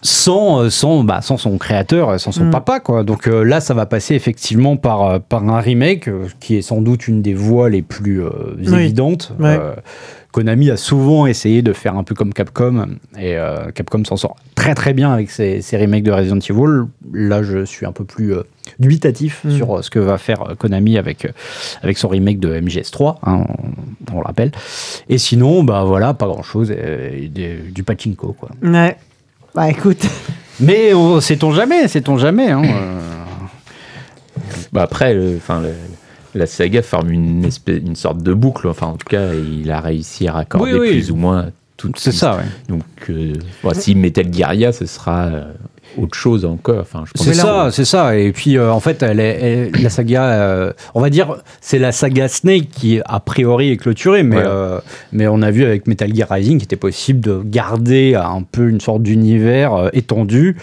[0.00, 2.50] sans, sans, bah, sans son créateur, sans son Mm.
[2.50, 3.02] papa quoi.
[3.02, 6.80] Donc euh, là, ça va passer effectivement par, par un remake euh, qui est sans
[6.80, 8.74] doute une des voies les plus euh, Oui.
[8.74, 9.32] évidentes.
[9.40, 9.58] Ouais.
[10.32, 12.86] Konami a souvent essayé de faire un peu comme Capcom
[13.18, 16.86] et euh, Capcom s'en sort très très bien avec ses, ses remakes de Resident Evil.
[17.12, 18.42] Là, je suis un peu plus euh,
[18.78, 19.50] dubitatif Mm.
[19.56, 21.28] sur euh, ce que va faire Konami avec, euh,
[21.82, 23.44] avec son remake de MGS3, hein,
[24.10, 24.52] on, on le rappelle.
[25.08, 28.50] Et sinon, bah voilà, pas grand chose, du pachinko quoi.
[28.62, 28.96] Ouais.
[29.54, 30.06] Bah écoute,
[30.60, 32.50] Mais on- sait-on jamais, sait-on jamais.
[32.50, 33.00] Hein, euh.
[34.72, 35.72] Bah après, le- enfin, le-
[36.38, 38.68] la saga forme une, espèce, une sorte de boucle.
[38.68, 40.90] Enfin, en tout cas, il a réussi à raccorder Oui, oui.
[40.92, 41.92] plus ou moins tout.
[41.96, 42.44] C'est ça, ouais.
[42.68, 45.44] Donc, euh, bon, si Metal Gear, ce sera euh,
[45.96, 46.80] autre chose encore.
[46.80, 48.16] Enfin, C'est que- ça, c'est ça.
[48.16, 51.78] Et puis, euh, en fait, elle est, elle- la saga, euh, on va dire, c'est
[51.78, 54.22] la saga Snake qui, a priori, est clôturée.
[54.24, 54.42] Mais, Ouais.
[54.44, 54.80] euh,
[55.12, 58.68] mais on a vu avec Metal Gear Rising qu'il était possible de garder un peu
[58.68, 60.56] une sorte d'univers étendu,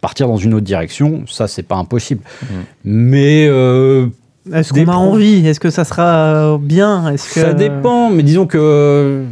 [0.00, 1.24] partir dans une autre direction.
[1.26, 2.20] Ça, c'est pas impossible.
[2.84, 4.06] Mais euh,
[4.54, 5.46] est-ce qu'on a envie?
[5.46, 6.02] Est-ce que ça sera
[6.54, 7.10] euh, bien?
[7.12, 8.10] Est-ce que ça dépend.
[8.10, 9.24] Mais disons que.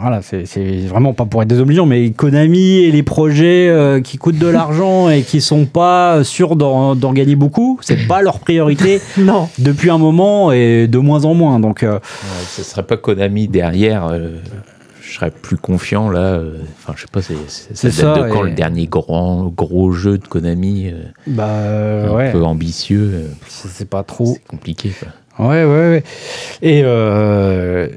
[0.00, 4.18] Voilà, c'est c'est vraiment pas pour être désobligeant, mais Konami et les projets euh, qui
[4.18, 8.38] coûtent de l'argent et qui sont pas sûrs d'en d'en gagner beaucoup, c'est pas leur
[8.38, 9.48] priorité Non.
[9.58, 11.58] depuis un moment et de moins en moins.
[11.58, 11.98] Donc, euh, Ouais,
[12.48, 14.06] ce serait pas Konami derrière.
[14.12, 14.36] euh,
[15.10, 16.20] je serais plus confiant là.
[16.20, 18.54] euh, Enfin, je sais pas, c'est, c'est- ça C'est date ça, de quand et- le
[18.54, 23.10] dernier grand gros jeu de Konami euh, bah euh, un ouais, peu ambitieux.
[23.12, 24.34] euh, c'est c'est pas trop.
[24.34, 24.92] C'est compliqué.
[24.98, 25.48] Quoi.
[25.48, 26.04] Ouais, ouais, ouais.
[26.62, 27.88] Et, euh,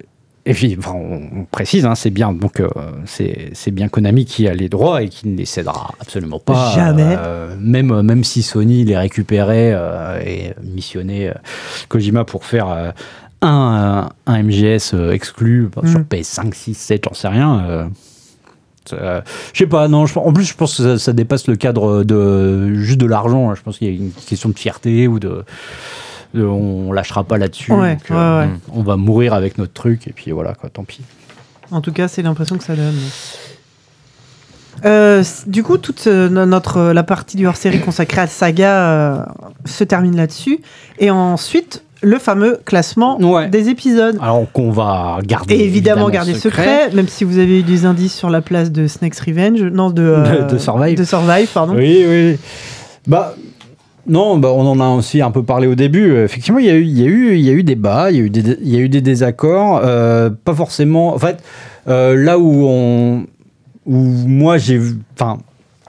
[0.45, 2.67] et puis, enfin, on on précise, hein, c'est bien, donc euh,
[3.05, 6.73] c'est c'est bien Konami qui a les droits et qui ne les cédera absolument pas.
[6.75, 7.15] Jamais.
[7.17, 11.33] Euh, même, même si Sony les récupérait euh, et missionnait euh,
[11.89, 12.91] Kojima pour faire euh,
[13.47, 16.05] un, un MGS euh, exclu bah, sur Mm.
[16.09, 17.63] PS5, 6, 7, j'en sais rien.
[17.69, 17.85] euh,
[18.93, 19.21] euh,
[19.53, 20.05] je sais pas, non.
[20.15, 23.49] en plus, je pense que ça, ça dépasse le cadre de juste de l'argent.
[23.49, 23.55] hein.
[23.55, 25.45] Je pense qu'il y a une question de fierté ou de,
[26.33, 27.71] de- on lâchera pas là-dessus.
[27.71, 28.49] Ouais, euh, ouais.
[28.73, 30.69] On va mourir avec notre truc et puis voilà quoi.
[30.69, 31.01] Tant pis.
[31.71, 32.93] En tout cas, c'est l'impression que ça donne.
[34.85, 39.23] Euh, du coup, toute euh, no- notre la partie du hors-série consacrée à saga euh,
[39.65, 40.59] se termine là-dessus.
[40.99, 43.47] Et ensuite, le fameux classement Ouais.
[43.49, 44.17] des épisodes.
[44.21, 45.55] Alors qu'on va garder.
[45.55, 48.85] Et évidemment, garder secret, même si vous avez eu des indices sur la place de
[48.87, 50.97] Snake's Revenge, non, de, euh, De- de Survive.
[50.97, 51.73] de Survive, pardon.
[51.75, 52.37] Oui, oui.
[53.07, 53.35] Bah.
[54.05, 56.17] Non, bah, on en a aussi un peu parlé au début.
[56.17, 58.11] Effectivement, il y a eu, il y a eu, il y a eu des bas,
[58.11, 59.79] il y a eu des, il y a eu des désaccords.
[59.81, 61.13] euh, pas forcément.
[61.15, 61.37] En fait,
[61.87, 63.23] euh, là où on,
[63.85, 63.95] où
[64.27, 65.37] moi j'ai, vu- enfin,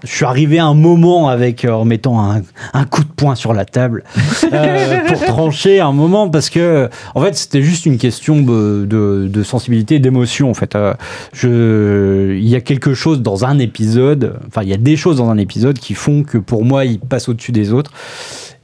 [0.04, 2.42] je suis arrivé à un moment avec euh, en mettant un,
[2.72, 4.04] un coup de poing sur la table
[4.52, 9.26] euh, pour trancher un moment parce que en fait c'était juste une question de, de,
[9.28, 10.50] de sensibilité, d'émotion.
[10.50, 10.94] En fait, Euh,
[11.32, 15.16] je, il y a quelque chose dans un épisode, enfin il y a des choses
[15.16, 17.92] dans un épisode qui font que pour moi il passe au-dessus des autres.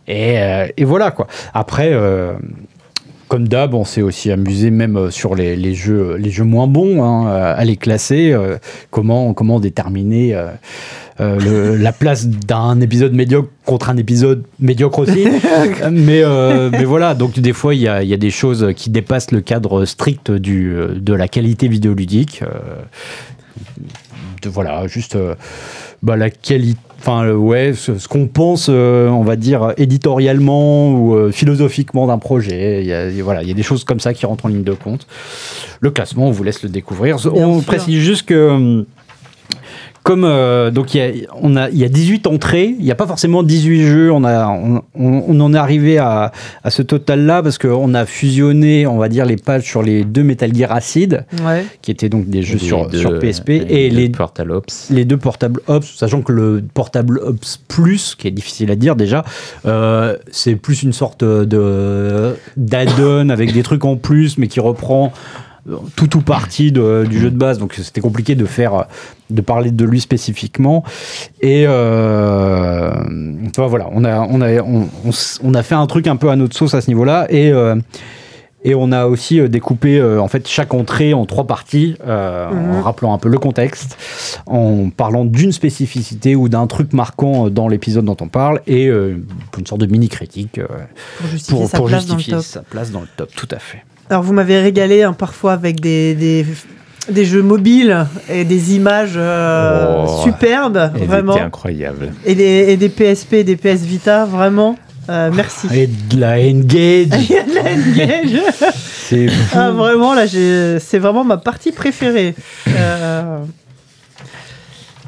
[0.06, 1.26] Et, euh, et voilà quoi.
[1.54, 1.92] Après.
[3.28, 7.04] comme d'hab, on s'est aussi amusé même sur les, les jeux, les jeux moins bons,
[7.04, 8.32] hein, à les classer.
[8.32, 8.58] euh,
[8.90, 10.48] comment, comment déterminer euh,
[11.20, 15.26] le- la place d'un épisode médiocre contre un épisode médiocre aussi.
[15.26, 18.68] Euh, mais, euh, mais voilà, donc des fois, il y a, y a des choses
[18.76, 22.42] qui dépassent le cadre strict du, euh, de la qualité vidéoludique.
[22.42, 22.48] euh,
[24.42, 25.34] de- voilà, juste euh,
[26.02, 26.78] bah, la qualité.
[27.00, 32.06] Enfin, euh, ouais, ce, ce qu'on pense, euh, on va dire, éditorialement ou euh, philosophiquement
[32.06, 32.82] d'un projet.
[32.82, 34.48] Il y, a, y voilà, il y a des choses comme ça qui rentrent en
[34.48, 35.06] ligne de compte.
[35.80, 37.16] Le classement, on vous laisse le découvrir.
[37.16, 37.64] Bien on sûr.
[37.66, 38.84] précise juste que.
[40.02, 41.10] Comme euh, donc il y a,
[41.42, 44.24] on a, il y a 18 entrées, il n'y a pas forcément 18 jeux, on,
[44.24, 46.32] a, on, on- on en est arrivé à,
[46.64, 50.22] à ce total-là parce qu'on a fusionné, on va dire, les pages sur les deux
[50.22, 51.64] Metal Gear Acid, Ouais.
[51.82, 54.50] qui étaient donc des jeux Les sur, deux- sur PSP, les et deux les, Portal
[54.50, 54.88] Ops.
[54.90, 58.96] les deux portables Ops, sachant que le portable Ops Plus, qui est difficile à dire
[58.96, 59.24] déjà,
[59.66, 65.06] euh, c'est plus une sorte de d'add-on avec des trucs en plus, mais qui reprend
[65.06, 65.49] euh,
[65.96, 67.58] tout ou partie de- du jeu de base.
[67.58, 68.86] Donc c'était compliqué de faire,
[69.30, 70.84] de parler de lui spécifiquement.
[71.40, 72.92] Et euh,
[73.56, 76.30] voilà, on a, on a, on, on s- on a fait un truc un peu
[76.30, 77.26] à notre sauce à ce niveau-là.
[77.30, 77.76] Et euh,
[78.62, 82.50] et on a aussi euh, découpé euh, en fait chaque entrée en trois parties, euh,
[82.50, 82.74] Mhm.
[82.76, 83.96] en rappelant un peu le contexte,
[84.46, 89.16] en parlant d'une spécificité ou d'un truc marquant dans l'épisode dont on parle, et euh,
[89.58, 90.66] une sorte de mini critique euh,
[91.18, 93.30] Pour justifier pour, sa pour place justifier sa place dans le top.
[93.34, 93.82] Tout à fait.
[94.10, 96.44] Alors vous m'avez régalé hein, parfois avec des, des,
[97.10, 100.22] des jeux mobiles et des images euh, Oh.
[100.24, 101.34] superbes, vraiment.
[101.36, 102.12] était incroyable.
[102.26, 104.76] Et des, et des PSP, des PS Vita, vraiment.
[105.08, 105.66] Euh, merci.
[105.72, 108.40] Et de la Engage, a de la N-Gage.
[109.08, 112.34] c'est Ah, vraiment, là, j'ai- c'est vraiment ma partie préférée.
[112.68, 113.38] Euh,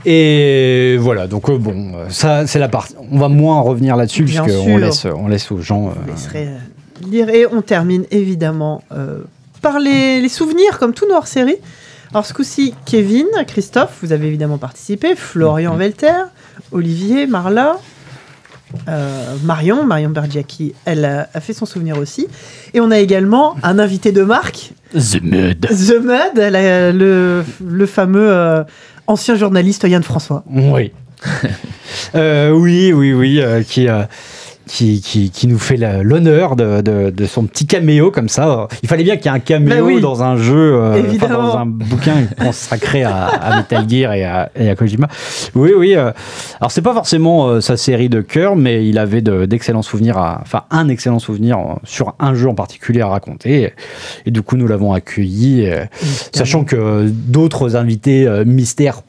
[0.05, 2.95] Et voilà, donc euh, bon, ça c'est la partie.
[3.13, 4.79] On va moins revenir là-dessus puisqu'on sûr.
[4.79, 5.89] laisse, on laisse aux gens.
[5.89, 6.29] euh, vous
[7.19, 9.19] Et on termine évidemment euh,
[9.61, 11.57] par les, les souvenirs, comme tout nos hors-série.
[12.13, 16.25] Alors, ce coup-ci, Kevin, Christophe, vous avez évidemment participé, Florian Welter,
[16.73, 17.79] Olivier, Marla,
[18.89, 22.27] euh, Marion, Marion Bergiaki, elle a, a fait son souvenir aussi.
[22.75, 25.67] Et on a également un invité de marque, The Mud.
[25.69, 28.63] The Mud, la- le, le fameux euh,
[29.07, 30.45] ancien journaliste Yann François.
[30.51, 30.93] Oui.
[32.15, 34.03] Euh, oui, oui, oui, euh, qui, euh,
[34.75, 38.69] qui, qui, qui nous fait l'honneur de, de, de son petit caméo comme ça.
[38.83, 40.01] Il fallait bien qu'il y ait un caméo Bah oui.
[40.01, 44.51] dans un jeu, euh, enfin, dans un bouquin consacré à, à Metal Gear et à,
[44.59, 45.09] et à Kojima.
[45.55, 45.95] Oui, oui.
[45.95, 46.11] euh,
[46.59, 50.17] alors, c'est pas forcément euh, sa série de cœur, mais il avait de- d'excellents souvenirs,
[50.17, 53.75] à, enfin, un excellent souvenir euh, sur un jeu en particulier à raconter.
[54.25, 55.85] Et, du coup, nous l'avons accueilli, euh,
[56.33, 59.03] sachant que d'autres invités mystères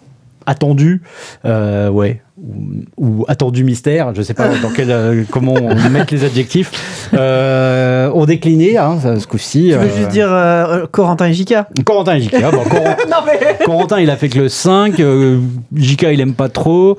[0.45, 1.01] attendus,
[1.45, 6.23] ouais, ou, ou attendu mystère, je sais pas dans quel, euh, comment on met les
[6.23, 9.69] adjectifs, euh, ont décliné hein, ça, ce coup-ci.
[9.71, 11.67] Tu veux euh, juste dire euh, Corentin et Jika?
[11.86, 12.41] Corentin et JK.
[12.51, 15.39] Bon, Coren- Non mais Corentin, il a fait que le 5, euh,
[15.75, 16.97] JK, il aime pas trop.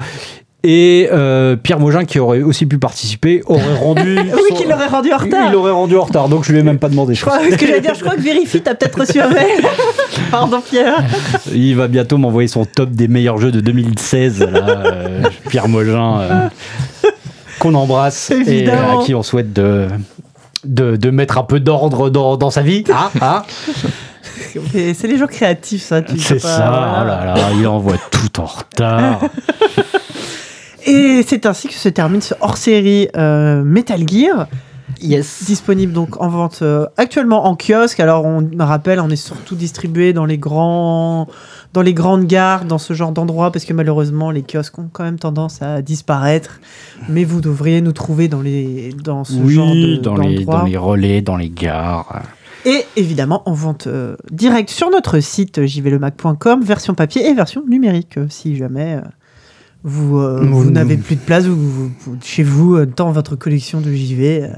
[0.67, 4.19] Et euh, Pierre Mogin, qui aurait aussi pu participer, aurait rendu.
[4.35, 5.53] Oui, qu'il l'aurait rendu en Il retard.
[5.53, 7.15] l'aurait rendu en retard, donc je lui ai même pas demandé.
[7.15, 9.63] Je crois, ce que j'allais dire, je crois que Vérifie, t'as peut-être reçu un mail.
[10.31, 11.05] Pardon Pierre.
[11.53, 14.49] Il va bientôt m'envoyer son top des meilleurs jeux de 2016, là,
[14.87, 16.49] euh, Pierre Mogin, euh,
[17.59, 19.89] qu'on embrasse et à qui on souhaite de,
[20.65, 22.85] de, de mettre un peu d'ordre dans, dans sa vie.
[22.91, 23.45] Ah, ah,
[24.73, 26.01] C'est les gens créatifs, ça.
[26.19, 29.21] c'est ça, oh là là, il envoie tout en retard.
[30.87, 34.49] Et c'est ainsi que se termine ce hors-série euh, Metal Gear.
[35.01, 35.45] Yes.
[35.47, 38.01] Disponible donc en vente euh, actuellement en kiosque.
[38.01, 41.27] Alors on rappelle, on est surtout distribué dans les grands,
[41.73, 45.05] dans les grandes gares, dans ce genre d'endroits, parce que malheureusement les kiosques ont quand
[45.05, 46.61] même tendance à disparaître.
[47.09, 50.65] Mais vous devriez nous trouver dans les, dans ce genre Oui, de, dans les, dans
[50.65, 52.23] les relais, dans les gares.
[52.67, 58.17] Et évidemment en vente euh, directe sur notre site jvlemac.com, version papier et version numérique,
[58.17, 59.09] euh, si jamais euh,
[59.85, 63.13] vous, euh, Vous- vous n'avez plus de place ou vous- vous- chez vous, euh, dans
[63.13, 64.49] votre collection de JV, euh,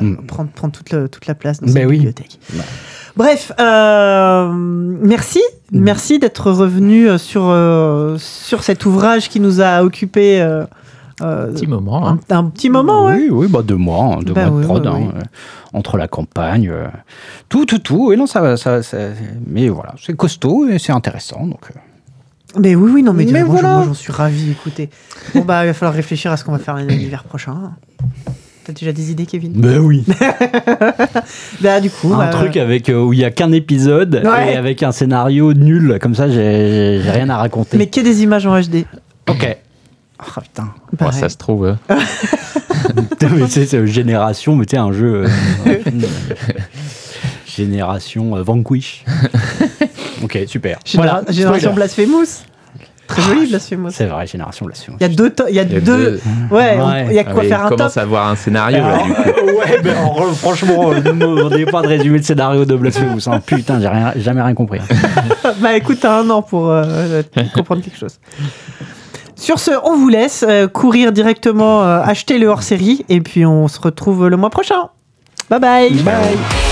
[0.00, 0.16] euh, Mm.
[0.26, 1.96] prendre, prendre toute, la, toute la place dans Ben cette oui.
[1.96, 2.38] bibliothèque.
[3.16, 5.40] Bref, euh, merci.
[5.72, 5.80] Mm.
[5.80, 10.40] Merci d'être revenu sur, euh, sur cet ouvrage qui nous a occupé
[11.18, 12.06] Petit moment.
[12.08, 12.20] un, hein.
[12.30, 13.06] un petit moment.
[13.06, 13.14] ouais.
[13.14, 15.20] Oui, oui, bah deux mois, hein, deux Bah mois oui, de prod, oui, hein, oui.
[15.20, 15.22] euh,
[15.72, 16.86] entre la campagne, euh,
[17.48, 18.12] tout, tout, tout.
[18.12, 18.96] Et non, ça, ça, ça-
[19.46, 21.46] mais voilà, c'est costaud et c'est intéressant.
[21.46, 21.78] Donc, euh.
[22.58, 23.76] Mais oui, oui, non, mais, Mais moi, j'en- voilà.
[23.78, 24.90] moi, j'en suis ravi, écoutez.
[25.34, 27.72] Bon, bah, il va falloir réfléchir à ce qu'on va faire l'hiver prochain.
[28.64, 29.52] T'as déjà des idées, Kevin?
[29.54, 30.04] Ben oui.
[31.60, 32.12] Bah, du coup.
[32.14, 34.52] un bah, truc avec euh, où il y a qu'un épisode Ouais.
[34.52, 37.76] et avec un scénario nul, comme ça, j'ai rien à raconter.
[37.78, 38.84] Mais qu'il y ait des images en HD.
[39.28, 39.56] ok.
[40.24, 40.64] Ah putain.
[40.92, 41.18] Bon, Pareil.
[41.20, 41.64] ça se trouve.
[41.90, 41.96] euh,
[43.10, 45.24] Putain, mais tu sais, c'est euh, Génération, mais tu sais, un jeu.
[45.66, 45.72] euh,
[47.46, 49.04] Génération euh, Vanquish.
[50.22, 50.78] Ok, super.
[50.84, 51.72] Généra- Voilà, Génération.
[51.74, 52.44] Blasphemous.
[53.08, 53.90] Très joli, Blasphemous.
[53.90, 54.96] C'est vrai, Génération Blasphemous.
[55.00, 55.34] Il y a deux.
[55.50, 55.96] Il y a il y a deux.
[55.96, 56.20] deux-
[56.50, 57.06] Ouais, on- Ouais.
[57.10, 57.78] il y a Ah, quoi mais faire un top.
[57.78, 59.22] commence à avoir un scénario là, du coup.
[59.58, 63.28] ouais, mais euh, franchement, euh, ne me demandez pas de résumer le scénario de Blasphemous.
[63.28, 63.40] hein.
[63.44, 64.78] Putain, j'ai rien- jamais rien compris.
[65.60, 67.22] bah écoute, t'as un an pour euh,
[67.54, 68.18] comprendre quelque chose.
[69.36, 73.78] Sur ce, on vous laisse euh, courir directement acheter le hors-série et puis on se
[73.80, 74.88] retrouve le mois prochain.
[75.50, 75.90] Bye bye.
[75.90, 76.71] Bye.